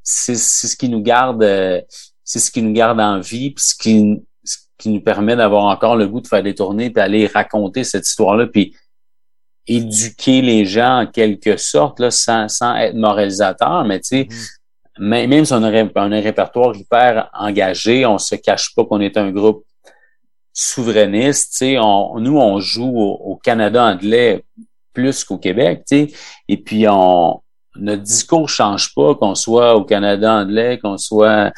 [0.02, 1.82] c'est ce qui nous garde euh,
[2.30, 5.64] c'est ce qui nous garde en vie, puis ce qui, ce qui nous permet d'avoir
[5.66, 8.76] encore le goût de faire des tournées, puis aller raconter cette histoire-là, puis
[9.66, 14.59] éduquer les gens en quelque sorte, là, sans, sans être moralisateur, mais tu sais, mm-hmm.
[15.00, 19.32] Même si on a un répertoire hyper engagé, on se cache pas qu'on est un
[19.32, 19.66] groupe
[20.54, 24.44] souverainiste, on, nous, on joue au, Canada anglais
[24.94, 26.14] plus qu'au Québec, tu sais,
[26.48, 27.42] et puis on,
[27.76, 31.54] notre discours change pas, qu'on soit au Canada anglais, qu'on soit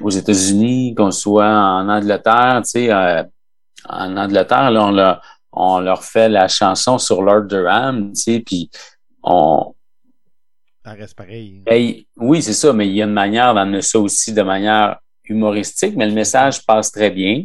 [0.00, 3.22] aux États-Unis, qu'on soit en Angleterre, euh,
[3.88, 5.20] en Angleterre, là,
[5.52, 8.12] on leur, fait la chanson sur Lord Durham,
[8.46, 8.70] puis
[9.22, 9.73] on...
[10.84, 12.06] Ça reste pareil.
[12.16, 15.94] oui, c'est ça, mais il y a une manière d'amener ça aussi de manière humoristique,
[15.96, 17.44] mais le message passe très bien.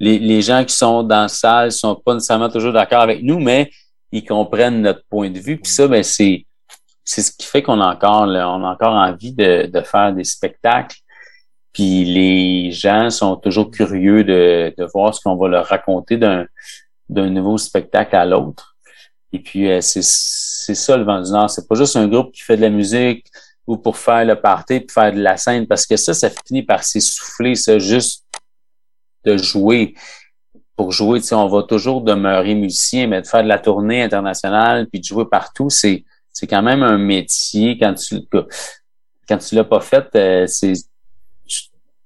[0.00, 3.38] Les, les gens qui sont dans la salle sont pas nécessairement toujours d'accord avec nous,
[3.38, 3.70] mais
[4.10, 5.56] ils comprennent notre point de vue.
[5.58, 6.46] Puis ça, ben c'est
[7.04, 10.24] c'est ce qui fait qu'on a encore on a encore envie de, de faire des
[10.24, 10.96] spectacles.
[11.72, 16.46] Puis les gens sont toujours curieux de, de voir ce qu'on va leur raconter d'un
[17.08, 18.76] d'un nouveau spectacle à l'autre.
[19.32, 20.02] Et puis euh, c'est
[20.64, 21.50] c'est ça le vent du Nord.
[21.50, 23.26] C'est pas juste un groupe qui fait de la musique
[23.66, 26.62] ou pour faire le party puis faire de la scène parce que ça ça finit
[26.62, 28.24] par s'essouffler ça juste
[29.24, 29.94] de jouer.
[30.76, 34.02] Pour jouer tu sais on va toujours demeurer musicien mais de faire de la tournée
[34.02, 37.78] internationale puis de jouer partout c'est c'est quand même un métier.
[37.78, 38.20] Quand tu
[39.28, 40.74] quand tu l'as pas fait, euh, c'est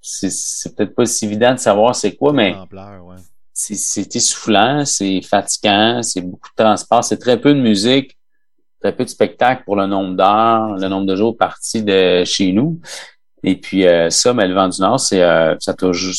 [0.01, 2.55] c'est peut-être pas si évident de savoir c'est quoi, mais
[3.53, 8.17] c'est essoufflant, c'est fatigant, c'est beaucoup de transport, c'est très peu de musique,
[8.81, 12.51] très peu de spectacle pour le nombre d'heures, le nombre de jours partis de chez
[12.51, 12.79] nous.
[13.43, 16.13] Et puis euh, ça, mais le vent du Nord, c'est euh, ça toujours.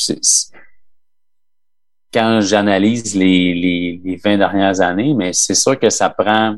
[2.12, 6.56] Quand j'analyse les, les, les 20 dernières années, mais c'est sûr que ça prend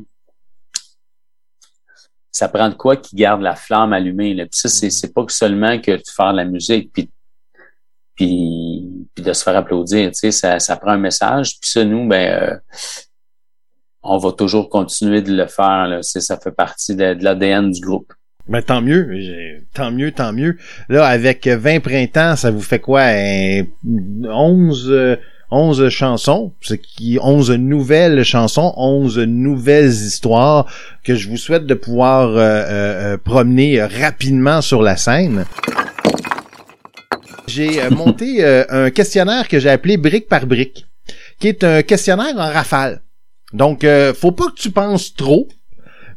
[2.33, 4.33] ça prend de quoi qui garde la flamme allumée.
[4.33, 4.45] Là.
[4.45, 7.09] Puis ça, c'est, c'est pas seulement que de faire de la musique, puis,
[8.15, 10.09] puis, puis de se faire applaudir.
[10.09, 11.59] Tu sais, ça, ça prend un message.
[11.61, 12.57] Puis ça, nous, ben, euh,
[14.03, 15.87] on va toujours continuer de le faire.
[15.87, 15.99] Là.
[16.01, 18.13] Ça fait partie de, l'ADN du groupe.
[18.47, 19.09] Ben, tant mieux,
[19.73, 20.57] tant mieux, tant mieux.
[20.89, 23.03] Là, avec 20 printemps, ça vous fait quoi?
[23.85, 25.17] 11,
[25.53, 30.65] 11 chansons, ce qui 11 nouvelles chansons, 11 nouvelles histoires
[31.03, 35.45] que je vous souhaite de pouvoir euh, euh, euh, promener rapidement sur la scène.
[37.47, 40.87] J'ai monté un questionnaire que j'ai appelé brique par brique,
[41.39, 43.01] qui est un questionnaire en rafale.
[43.53, 43.85] Donc,
[44.15, 45.47] faut pas que tu penses trop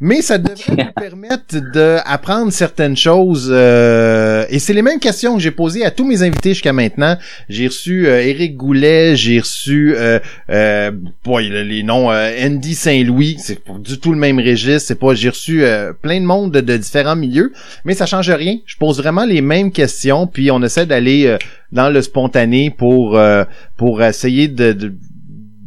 [0.01, 3.49] mais ça devrait nous permettre d'apprendre certaines choses.
[3.51, 7.16] Euh, et c'est les mêmes questions que j'ai posées à tous mes invités jusqu'à maintenant.
[7.49, 10.18] J'ai reçu euh, Éric Goulet, j'ai reçu euh,
[10.51, 10.90] euh
[11.25, 14.88] boy, les noms Andy Saint-Louis, c'est pas du tout le même registre.
[14.88, 15.64] C'est pas, j'ai reçu
[16.03, 17.53] plein de monde de, différents milieux,
[17.85, 18.59] mais ça change rien.
[18.66, 21.37] Je pose vraiment les mêmes questions, puis on essaie d'aller
[21.72, 23.18] dans le spontané pour
[23.77, 24.92] pour essayer de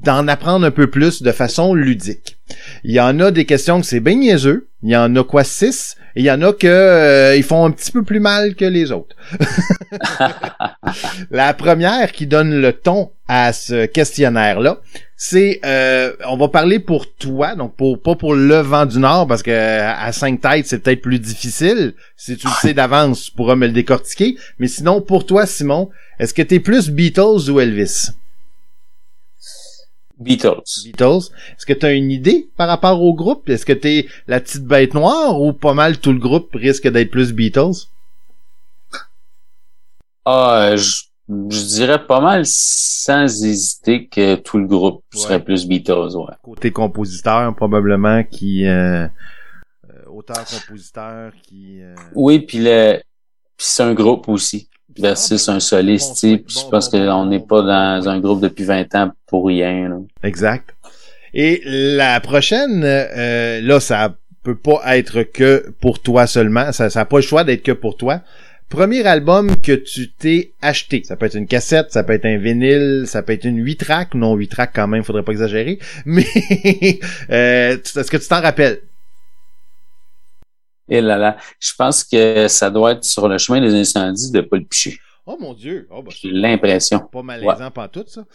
[0.03, 2.37] d'en apprendre un peu plus de façon ludique.
[2.83, 4.67] Il y en a des questions que c'est bien niaiseux.
[4.81, 5.97] Il y en a quoi six?
[6.15, 8.65] Et il y en a que euh, ils font un petit peu plus mal que
[8.65, 9.15] les autres.
[11.31, 14.79] la première qui donne le ton à ce questionnaire là,
[15.15, 19.27] c'est euh, on va parler pour toi, donc pour pas pour le vent du Nord
[19.27, 21.93] parce que à cinq têtes c'est peut-être plus difficile.
[22.15, 24.37] Si tu le sais d'avance, tu pourras me le décortiquer.
[24.57, 28.11] Mais sinon pour toi Simon, est-ce que t'es plus Beatles ou Elvis?
[30.19, 30.63] Beatles.
[30.83, 31.31] Beatles.
[31.55, 33.49] Est-ce que tu as une idée par rapport au groupe?
[33.49, 36.87] Est-ce que tu es la petite bête noire ou pas mal tout le groupe risque
[36.87, 37.87] d'être plus Beatles?
[40.25, 46.35] Ah, je, dirais pas mal sans hésiter que tout le groupe serait plus Beatles, ouais.
[46.43, 48.67] Côté compositeur, probablement, qui...
[48.67, 51.81] Euh, euh auteur-compositeur, qui...
[51.81, 52.99] Euh, oui, puis le...
[53.57, 58.09] Puis c'est un groupe aussi versus un soliste, bon, je pense qu'on n'est pas dans
[58.09, 59.89] un groupe depuis 20 ans pour rien.
[59.89, 59.97] Là.
[60.23, 60.75] Exact.
[61.33, 66.71] Et la prochaine, euh, là, ça peut pas être que pour toi seulement.
[66.71, 68.21] Ça n'a pas le choix d'être que pour toi.
[68.69, 71.01] Premier album que tu t'es acheté.
[71.03, 73.77] Ça peut être une cassette, ça peut être un vinyle, ça peut être une 8
[73.77, 74.13] track.
[74.13, 75.79] Non, 8 track quand même, faudrait pas exagérer.
[76.05, 76.25] Mais
[77.31, 78.81] euh, est-ce que tu t'en rappelles?
[80.89, 84.41] Et là là, je pense que ça doit être sur le chemin des incendies de
[84.41, 84.99] Paul Piché.
[85.31, 85.87] Oh mon Dieu!
[85.91, 86.99] Oh, bah, J'ai l'impression.
[86.99, 87.87] Pas malaisant ouais.
[87.91, 88.25] tout ça.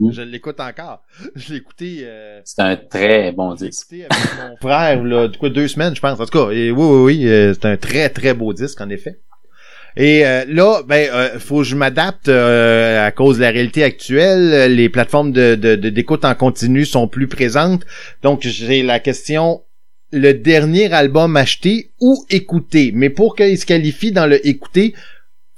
[0.00, 0.10] Mm.
[0.12, 1.02] Je l'écoute encore.
[1.36, 1.98] Je l'ai écouté.
[2.02, 2.40] Euh...
[2.44, 3.86] C'est un très bon disque.
[3.88, 6.18] J'ai écouté avec mon frère, là, du coup, deux semaines, je pense.
[6.18, 8.90] En tout cas, et oui, oui, oui, euh, c'est un très, très beau disque, en
[8.90, 9.20] effet.
[9.96, 13.82] Et euh, là, ben, euh, faut que je m'adapte euh, à cause de la réalité
[13.82, 14.74] actuelle.
[14.74, 17.84] Les plateformes de, de, d'écoute en continu sont plus présentes.
[18.22, 19.62] Donc, j'ai la question
[20.12, 22.92] le dernier album acheté ou écouté.
[22.94, 24.94] Mais pour qu'il se qualifie dans le écouté,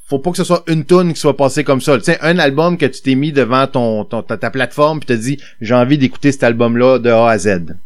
[0.06, 1.96] faut pas que ce soit une tonne qui soit passée comme ça.
[1.96, 5.16] Tu sais, un album que tu t'es mis devant ton, ton ta, plateforme puis t'as
[5.16, 7.76] dit j'ai envie d'écouter cet album-là de A à Z.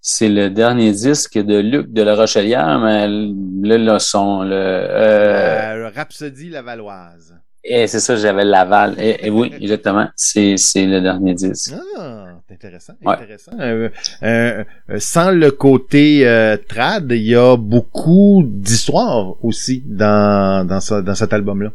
[0.00, 5.86] C'est le dernier disque de Luc de la Rochelière, mais là, là son le euh...
[5.86, 7.34] euh Rhapsodie Lavalloise.
[7.66, 8.94] Et c'est ça, j'avais Laval.
[8.98, 10.08] Et, oui, exactement.
[10.16, 11.72] C'est, c'est le dernier disque.
[11.96, 13.52] Ah, intéressant, intéressant.
[13.58, 13.88] Euh,
[14.22, 14.64] euh,
[14.98, 21.14] sans le côté euh, trad, il y a beaucoup d'histoires aussi dans, dans, ce, dans
[21.14, 21.72] cet album-là.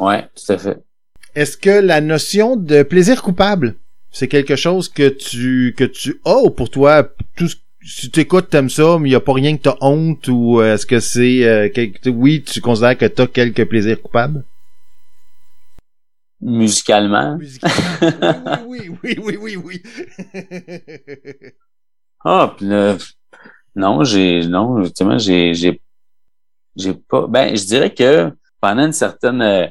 [0.00, 0.78] Ouais, tout à fait.
[1.36, 3.76] Est-ce que la notion de plaisir coupable,
[4.10, 7.48] c'est quelque chose que tu que tu as ou pour toi tout
[7.80, 10.60] si tu écoutes, t'aimes ça, mais il y a pas rien que t'as honte ou
[10.60, 11.70] est-ce que c'est
[12.06, 14.42] oui, tu considères que t'as quelques plaisirs coupables?
[16.40, 17.36] Musicalement.
[17.36, 18.66] musicalement.
[18.66, 19.82] oui, oui, oui, oui, oui, oui.
[22.24, 22.66] ah, puis
[23.74, 25.80] non, j'ai, non, justement, j'ai, j'ai,
[26.76, 29.66] j'ai pas, ben, je dirais que pendant une certaine, euh,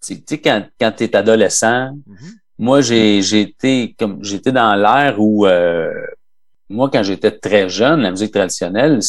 [0.00, 2.32] tu sais, quand, quand t'es adolescent, mm-hmm.
[2.58, 5.92] moi, j'ai, été, comme, j'étais dans l'ère où, euh,
[6.68, 9.00] moi, quand j'étais très jeune, la musique traditionnelle,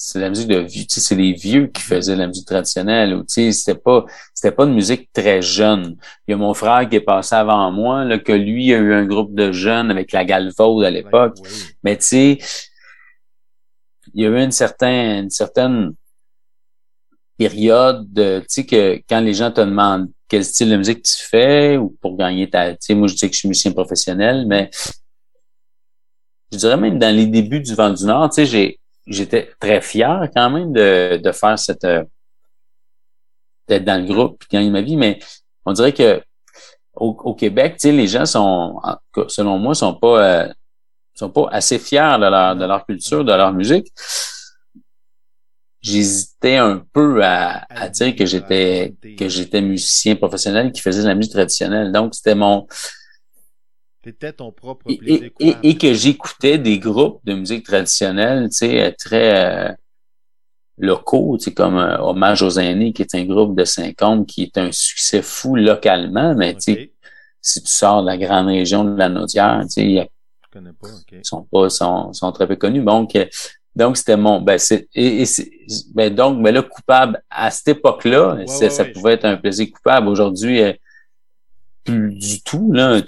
[0.00, 3.14] c'est la musique de vieux, tu sais, c'est les vieux qui faisaient la musique traditionnelle.
[3.14, 5.96] Ou, tu sais, c'était pas, c'était pas une musique très jeune.
[6.28, 8.94] Il y a mon frère qui est passé avant moi, là, que lui a eu
[8.94, 11.38] un groupe de jeunes avec la Galvaude à l'époque.
[11.82, 12.38] Mais tu sais,
[14.14, 15.94] il y a eu une certaine, une certaine
[17.36, 21.16] période de, tu sais, que quand les gens te demandent quel style de musique tu
[21.26, 24.46] fais ou pour gagner ta, tu sais, moi je dis que je suis musicien professionnel,
[24.46, 24.70] mais
[26.52, 28.77] je dirais même dans les débuts du Vent du Nord, tu sais, j'ai
[29.08, 32.04] j'étais très fier quand même de, de faire cette euh,
[33.66, 35.18] d'être dans le groupe puis gagner ma vie, mais
[35.64, 36.22] on dirait que
[36.94, 38.80] au, Québec, tu sais, les gens sont,
[39.28, 40.52] selon moi, sont pas euh,
[41.14, 43.92] sont pas assez fiers de leur de leur culture, de leur musique.
[45.80, 51.06] J'hésitais un peu à, à dire que j'étais que j'étais musicien professionnel qui faisait de
[51.06, 51.92] la musique traditionnelle.
[51.92, 52.66] Donc c'était mon
[54.12, 59.68] ton propre plaisir et, et, que j'écoutais des groupes de musique traditionnelle, tu sais, très
[59.68, 59.72] euh,
[60.78, 64.44] locaux, tu sais, comme euh, Hommage aux aînés, qui est un groupe de 50 qui
[64.44, 66.92] est un succès fou localement, mais tu sais,
[67.40, 71.70] si tu sors de la grande région de la Naudière, tu sais, ils sont pas,
[71.70, 72.82] sont, sont très peu connus.
[72.82, 73.26] Donc, euh,
[73.76, 75.24] donc c'était mon, ben c'est, et,
[75.94, 80.08] ben donc, ben là, coupable à cette époque-là, ça pouvait être un plaisir coupable.
[80.08, 80.62] Aujourd'hui,
[81.84, 83.00] plus du tout là.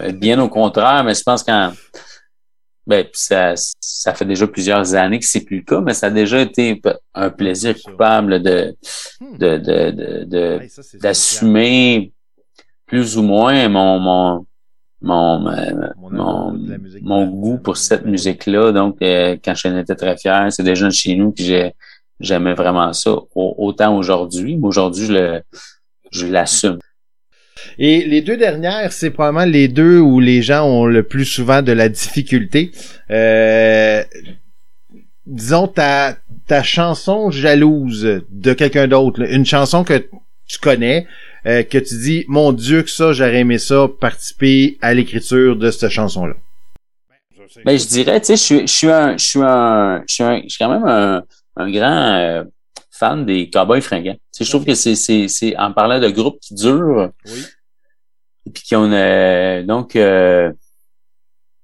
[0.00, 1.72] Euh, bien au contraire, mais je pense qu'en
[2.86, 6.10] ben, ça, ça fait déjà plusieurs années que c'est plus le cas, mais ça a
[6.10, 6.80] déjà été
[7.14, 8.74] un plaisir coupable de
[9.20, 9.38] hmm.
[9.38, 12.12] de de de, d'assumer
[12.86, 14.46] plus ou moins mon mon
[15.02, 15.38] mon
[15.98, 16.58] mon,
[17.02, 18.72] mon, goût pour cette musique-là.
[18.72, 21.70] Donc, euh, quand je étais très fier, c'est des jeunes chez nous que
[22.18, 23.16] j'aimais vraiment ça.
[23.34, 25.42] Autant aujourd'hui, mais aujourd'hui, je le
[26.10, 26.78] je l'assume.
[27.78, 31.62] Et les deux dernières, c'est probablement les deux où les gens ont le plus souvent
[31.62, 32.72] de la difficulté.
[33.10, 34.02] Euh,
[35.26, 40.04] disons ta ta chanson jalouse de quelqu'un d'autre, une chanson que
[40.48, 41.06] tu connais,
[41.46, 45.70] euh, que tu dis mon Dieu que ça j'aurais aimé ça participer à l'écriture de
[45.70, 46.34] cette chanson là.
[47.64, 50.22] Ben je dirais, tu sais, je suis je suis un je suis un je suis
[50.22, 51.22] un je suis quand même un,
[51.56, 52.44] un grand euh,
[53.00, 54.14] fan des Cowboys fringants.
[54.14, 57.10] Tu sais, je trouve que c'est c'est c'est en parlant de groupes qui durent.
[57.26, 57.44] Oui
[58.52, 60.52] puis qui ont euh, donc euh,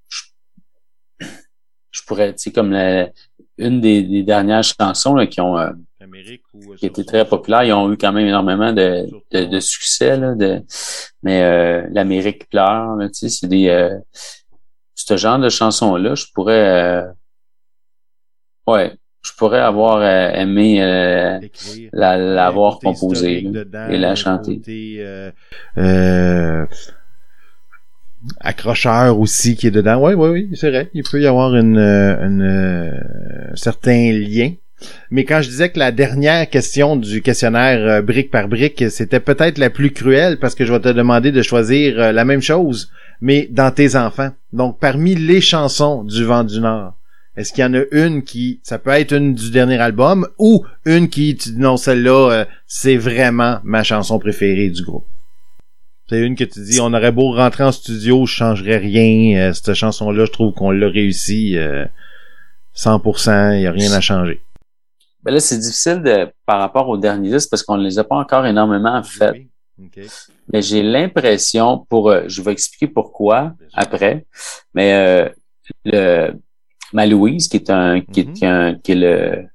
[0.09, 3.11] je, pourrais tu sais comme la,
[3.59, 5.73] une des, dernières chansons là, qui ont euh,
[6.79, 10.63] qui étaient très populaires, ils ont eu quand même énormément de, de, succès là, de
[11.23, 13.91] mais l'Amérique pleure tu sais c'est des
[14.95, 17.05] ce genre de chansons là je pourrais
[18.67, 18.97] ouais
[19.27, 21.41] je pourrais avoir euh, aimé euh,
[21.93, 23.45] l'avoir composé
[23.91, 24.61] et la chanter.
[25.79, 26.67] Euh,
[28.41, 30.01] accrocheur aussi qui est dedans.
[30.01, 30.91] Oui, oui, oui, c'est vrai.
[30.95, 34.53] Il peut y avoir une, un certain lien.
[35.11, 39.59] Mais quand je disais que la dernière question du questionnaire brique par brique, c'était peut-être
[39.59, 43.49] la plus cruelle parce que je vais te demander de choisir la même chose, mais
[43.51, 44.31] dans tes enfants.
[44.53, 46.95] Donc, parmi les chansons du Vent du Nord,
[47.37, 50.65] est-ce qu'il y en a une qui, ça peut être une du dernier album, ou
[50.85, 55.07] une qui, tu dis non, celle-là, euh, c'est vraiment ma chanson préférée du groupe?
[56.09, 59.49] C'est une que tu dis, on aurait beau rentrer en studio, je changerais rien.
[59.49, 61.57] Euh, cette chanson-là, je trouve qu'on l'a réussi
[62.77, 64.41] 100%, il y a rien à changer.
[65.27, 68.05] Ben là, c'est difficile de, par rapport aux derniers disques parce qu'on ne les a
[68.05, 69.35] pas encore énormément faits.
[70.53, 74.25] Mais j'ai l'impression, pour, euh, je vais expliquer pourquoi après,
[74.73, 75.29] mais euh,
[75.85, 76.33] le
[76.93, 79.47] Ma Louise, qui est un, qui, est, un, qui est le,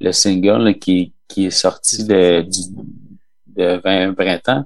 [0.00, 2.46] le single qui, qui est sorti de,
[3.46, 4.64] de 20, 20 ans,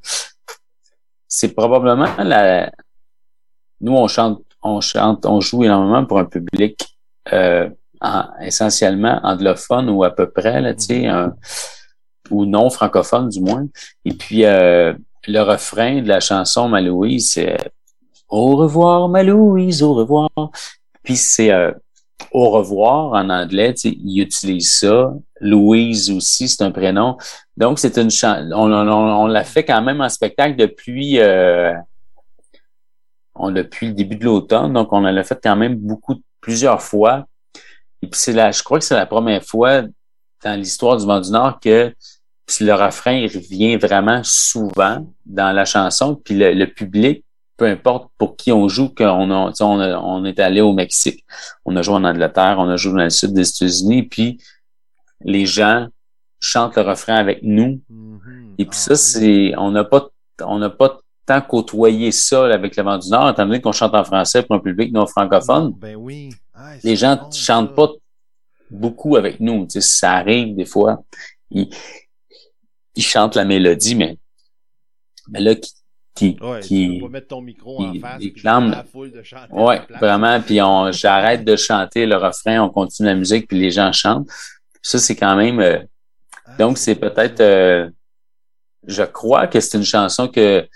[1.29, 2.71] c'est probablement la.
[3.81, 6.97] Nous, on chante, on chante, on joue énormément pour un public
[7.33, 7.69] euh,
[8.41, 11.33] essentiellement anglophone ou à peu près, là, tu sais, mm-hmm.
[12.31, 13.67] ou non francophone du moins.
[14.05, 14.95] Et puis euh,
[15.27, 17.57] le refrain de la chanson Malouise, c'est
[18.29, 20.31] Au revoir, Malouise, au revoir.
[21.05, 21.71] Puis c'est euh,
[22.33, 25.13] au revoir en anglais, ils utilisent ça.
[25.41, 27.17] Louise aussi, c'est un prénom.
[27.57, 28.51] Donc, c'est une chanson.
[28.53, 31.75] On, l'a fait quand même en spectacle depuis euh,
[33.35, 34.73] on depuis le début de l'automne.
[34.73, 37.27] Donc, on l'a fait quand même beaucoup, plusieurs fois.
[38.03, 39.83] Et puis c'est la, je crois que c'est la première fois
[40.43, 41.95] dans l'histoire du Vent du Nord que
[42.61, 46.17] le refrain revient vraiment souvent dans la chanson.
[46.17, 47.25] Puis le public
[47.57, 51.25] peu importe pour qui on joue, qu'on a, on, on est allé au Mexique,
[51.65, 54.39] on a joué en Angleterre, on a joué dans le sud des États-Unis, puis
[55.21, 55.89] les gens
[56.41, 57.81] chantent le refrain avec nous.
[57.91, 58.55] Mm-hmm.
[58.59, 60.09] Et puis ça, ah, c'est, on n'a pas,
[60.43, 63.95] on n'a pas tant côtoyé ça avec le vent du Nord, étant donné qu'on chante
[63.95, 65.73] en français pour un public non francophone.
[65.79, 66.31] Ben oui.
[66.53, 67.89] Ah, les gens chantent pas
[68.71, 69.67] beaucoup avec nous.
[69.67, 71.03] Tu sais, ça arrive des fois.
[71.51, 71.69] Ils,
[72.95, 74.19] ils chantent la mélodie, mais,
[75.29, 75.55] mais là,
[76.15, 79.83] qui, ouais, qui, tu mettre ton micro en face, puis la foule de chanter ouais,
[79.99, 80.41] vraiment.
[80.41, 84.29] Puis on, j'arrête de chanter le refrain, on continue la musique, puis les gens chantent.
[84.81, 85.59] Ça, c'est quand même.
[85.59, 85.79] Euh,
[86.47, 87.41] ah, donc, c'est peut-être.
[87.41, 87.91] Euh,
[88.87, 90.69] je crois que c'est une chanson que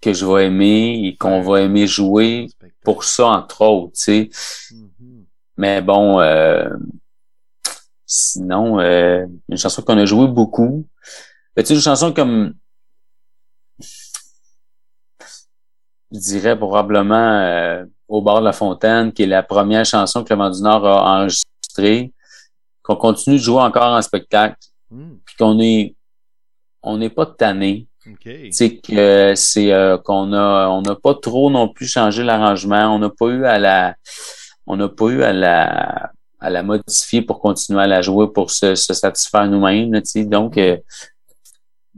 [0.00, 2.48] que je vais aimer et qu'on va aimer jouer
[2.84, 4.30] pour ça, entre autres, tu sais.
[4.70, 5.24] Mm-hmm.
[5.56, 6.68] Mais bon, euh,
[8.04, 10.86] sinon, une chanson qu'on a joué beaucoup.
[11.56, 12.54] Tu sais, une chanson comme
[16.12, 20.32] je dirais probablement euh, Au bord de la fontaine, qui est la première chanson que
[20.32, 22.12] le Vent du Nord a enregistrée,
[22.82, 24.56] qu'on continue de jouer encore en spectacle,
[24.90, 25.16] hmm.
[25.24, 25.94] puis qu'on est
[26.82, 27.88] on n'est pas tanné.
[28.52, 33.00] C'est que c'est euh, qu'on a on n'a pas trop non plus changé l'arrangement, on
[33.00, 33.96] n'a pas eu à la
[34.68, 38.52] on n'a pas eu à la à la modifier pour continuer à la jouer pour
[38.52, 39.90] se, se satisfaire nous-mêmes.
[40.26, 40.76] Donc euh,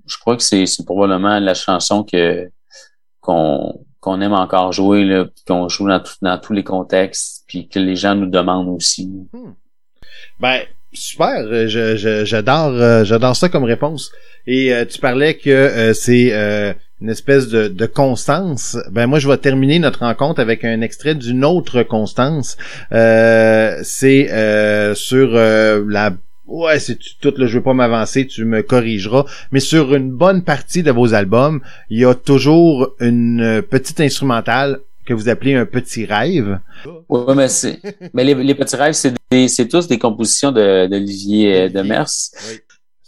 [0.07, 2.51] je crois que c'est probablement la chanson que
[3.21, 5.89] qu'on qu'on aime encore jouer, là, qu'on joue
[6.23, 9.11] dans, tous les contextes, puis que les gens nous demandent aussi.
[9.33, 9.53] Hmm.
[10.41, 14.11] Ben, super, j'adore euh, j'adore ça comme réponse.
[14.47, 16.33] Et euh, tu parlais que euh, c'est
[17.03, 18.79] une espèce de, de, constance.
[18.91, 22.57] Ben moi, je vais terminer notre rencontre avec un extrait d'une autre constance.
[22.91, 26.13] c'est sur la
[26.49, 30.43] ouais, c'est tout, là, je veux pas m'avancer, tu me corrigeras, mais sur une bonne
[30.43, 35.65] partie de vos albums, il y a toujours une petite instrumentale que vous appelez un
[35.65, 36.59] petit rêve.
[37.09, 37.81] Oui, mais c'est,
[38.13, 39.15] mais les, petits rêves, c'est
[39.49, 42.07] c'est tous des compositions d'Olivier de, Demers.
[42.51, 42.59] Oui.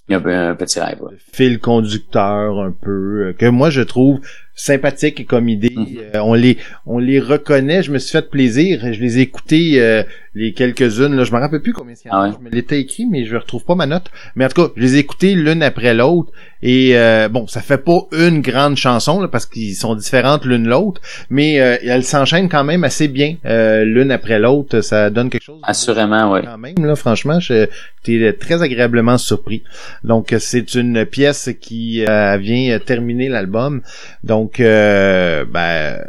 [0.08, 1.00] Il y a un, un petit rêve.
[1.32, 4.20] Fil conducteur un peu, euh, que moi je trouve
[4.54, 5.72] sympathique comme idée.
[5.74, 5.86] Mhm.
[6.14, 7.82] Euh, on les on les reconnaît.
[7.82, 8.80] Je me suis fait plaisir.
[8.92, 10.02] Je les ai écoutés euh,
[10.34, 11.16] les quelques-unes.
[11.16, 12.26] Là, je me rappelle plus combien il y en a.
[12.28, 14.10] Ah je me l'étais écrit, mais je retrouve pas ma note.
[14.34, 16.30] Mais en tout cas, je les ai écoutés l'une après l'autre.
[16.62, 20.68] Et euh, bon, ça fait pas une grande chanson là, parce qu'ils sont différentes l'une
[20.68, 24.82] l'autre, mais elles s'enchaînent quand même assez bien l'une après l'autre.
[24.82, 25.60] Ça donne quelque chose.
[25.62, 26.40] Assurément, oui.
[26.44, 29.62] Quand même là, franchement, j'étais très agréablement surpris.
[30.04, 33.80] Donc c'est une pièce qui vient terminer l'album.
[34.22, 36.02] Donc donc, euh, ben,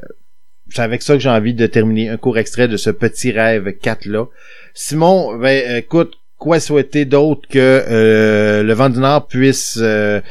[0.70, 3.74] c'est avec ça que j'ai envie de terminer un court extrait de ce petit rêve
[3.74, 4.28] 4 là.
[4.74, 10.22] Simon, ben, écoute, quoi souhaiter d'autre que euh, le vent du Nord puisse euh,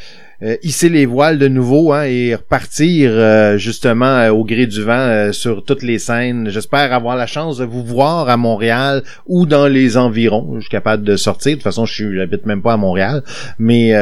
[0.43, 4.82] euh, hisser les voiles de nouveau hein, et repartir euh, justement euh, au gré du
[4.82, 6.49] vent sur toutes les scènes.
[6.49, 10.55] J'espère avoir la chance de vous voir à Montréal ou dans les environs.
[10.55, 11.53] Je suis capable de sortir.
[11.53, 13.22] De toute façon, je suis, j'habite même pas à Montréal,
[13.59, 13.93] mais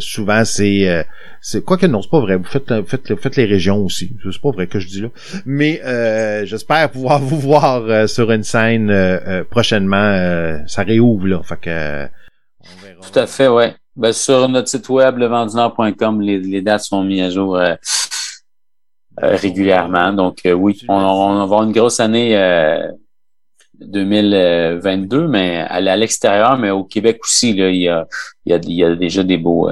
[0.00, 1.06] souvent c'est
[1.40, 2.36] c'est quoi que non, c'est pas vrai.
[2.36, 4.16] Vous faites, faites, faites les régions aussi.
[4.24, 5.08] C'est pas vrai que je dis là.
[5.46, 5.80] Mais
[6.44, 8.92] j'espère pouvoir vous voir sur une scène
[9.50, 10.58] prochainement.
[10.66, 11.40] ça réouvre là.
[11.40, 13.00] On verra.
[13.12, 13.74] Tout à fait, ouais.
[13.94, 17.74] Ben, sur notre site web, levendunord.com, les, les dates sont mises à jour euh,
[19.22, 20.14] euh, régulièrement.
[20.14, 22.32] Donc euh, oui, on, on, va avoir une grosse année
[23.78, 28.06] 2022, mais à, l'extérieur, mais au Québec aussi, là, il, y a,
[28.46, 29.70] il, y a, il y a déjà des beaux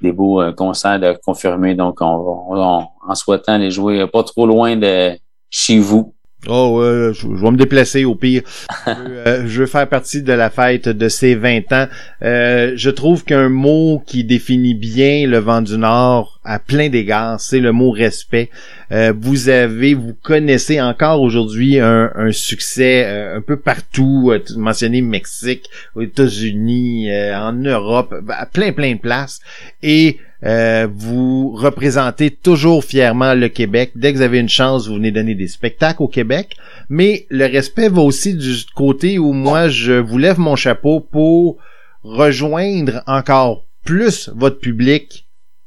[0.00, 1.76] des beaux concerts de confirmer.
[1.76, 5.16] Donc, on, on, en souhaitant les jouer pas trop loin de
[5.48, 6.15] chez vous.
[6.48, 8.42] Oh, euh, je, vais me déplacer au pire.
[8.86, 11.86] je, veux, euh, je, veux, faire partie de la fête de ces 20 ans.
[12.22, 17.40] Euh, je trouve qu'un mot qui définit bien le vent du Nord à plein d'égards,
[17.40, 18.50] c'est le mot respect.
[18.92, 24.32] Euh, vous avez, vous connaissez encore aujourd'hui un, un, succès un peu partout.
[24.56, 29.40] mentionné Mexique, aux États-Unis, en Europe, à plein plein de places.
[29.82, 33.92] Et euh, vous représentez toujours fièrement le Québec.
[33.94, 36.56] Dès que vous avez une chance, vous venez donner des spectacles au Québec.
[36.88, 41.56] Mais le respect va aussi du côté où moi, je vous lève mon chapeau pour
[42.02, 45.26] rejoindre encore plus votre public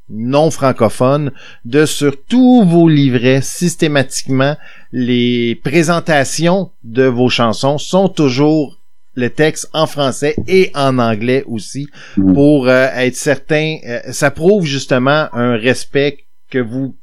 [0.09, 1.31] non francophone,
[1.65, 4.57] de sur tous vos livrets, systématiquement,
[4.91, 8.78] les présentations de vos chansons sont toujours
[9.15, 11.87] le texte en français et en anglais aussi
[12.17, 12.33] mm.
[12.33, 13.77] pour euh, être certain.
[13.85, 16.95] Euh, ça prouve justement un respect que vous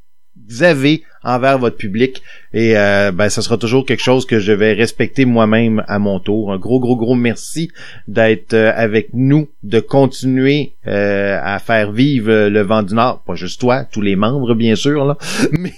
[0.60, 2.22] avez envers votre public
[2.54, 6.20] et euh, ben ça sera toujours quelque chose que je vais respecter moi-même à mon
[6.20, 6.52] tour.
[6.52, 7.70] Un gros gros gros merci
[8.06, 13.34] d'être euh, avec nous, de continuer euh, à faire vivre le vent du Nord, pas
[13.34, 15.18] juste toi, tous les membres bien sûr là,
[15.52, 15.72] mais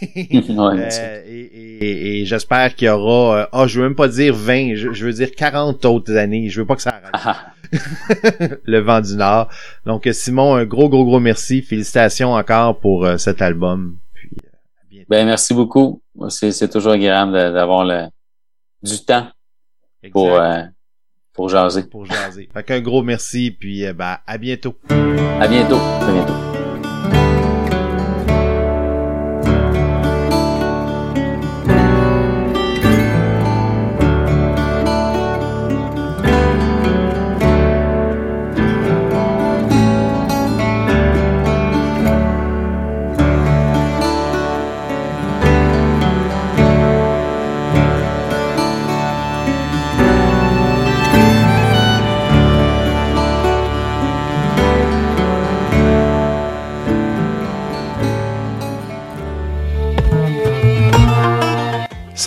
[1.81, 5.31] et, j'espère qu'il y aura ah je veux même pas dire 20, je, veux dire
[5.35, 7.11] 40 autres années, je veux pas que ça arrête.
[7.13, 7.47] Ah.
[8.65, 9.49] le vent du Nord.
[9.85, 13.97] Donc Simon, un gros gros gros merci, félicitations encore pour cet album.
[15.09, 16.03] Ben, merci beaucoup.
[16.29, 18.07] C'est toujours agréable d'avoir le
[18.83, 19.29] du temps
[20.13, 20.63] pour, euh,
[21.33, 21.85] pour jaser.
[21.85, 22.49] Pour jaser.
[22.53, 24.75] Fait qu'un gros merci, puis euh, ben, à bientôt.
[25.41, 25.79] À bientôt.
[25.79, 26.48] À bientôt.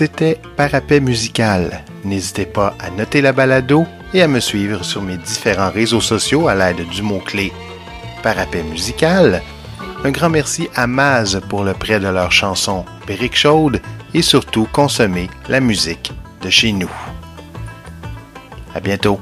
[0.04, 1.84] C'était Parapet musical.
[2.04, 3.86] N'hésitez pas à noter la balado
[4.16, 7.54] et à me suivre sur mes différents réseaux sociaux à l'aide du mot-clé
[8.24, 9.44] Parapet musical.
[10.04, 13.80] Un grand merci à Maz pour le prêt de leur chanson Périque chaude
[14.16, 16.90] et surtout consommer la musique de chez nous.
[18.74, 19.20] À bientôt.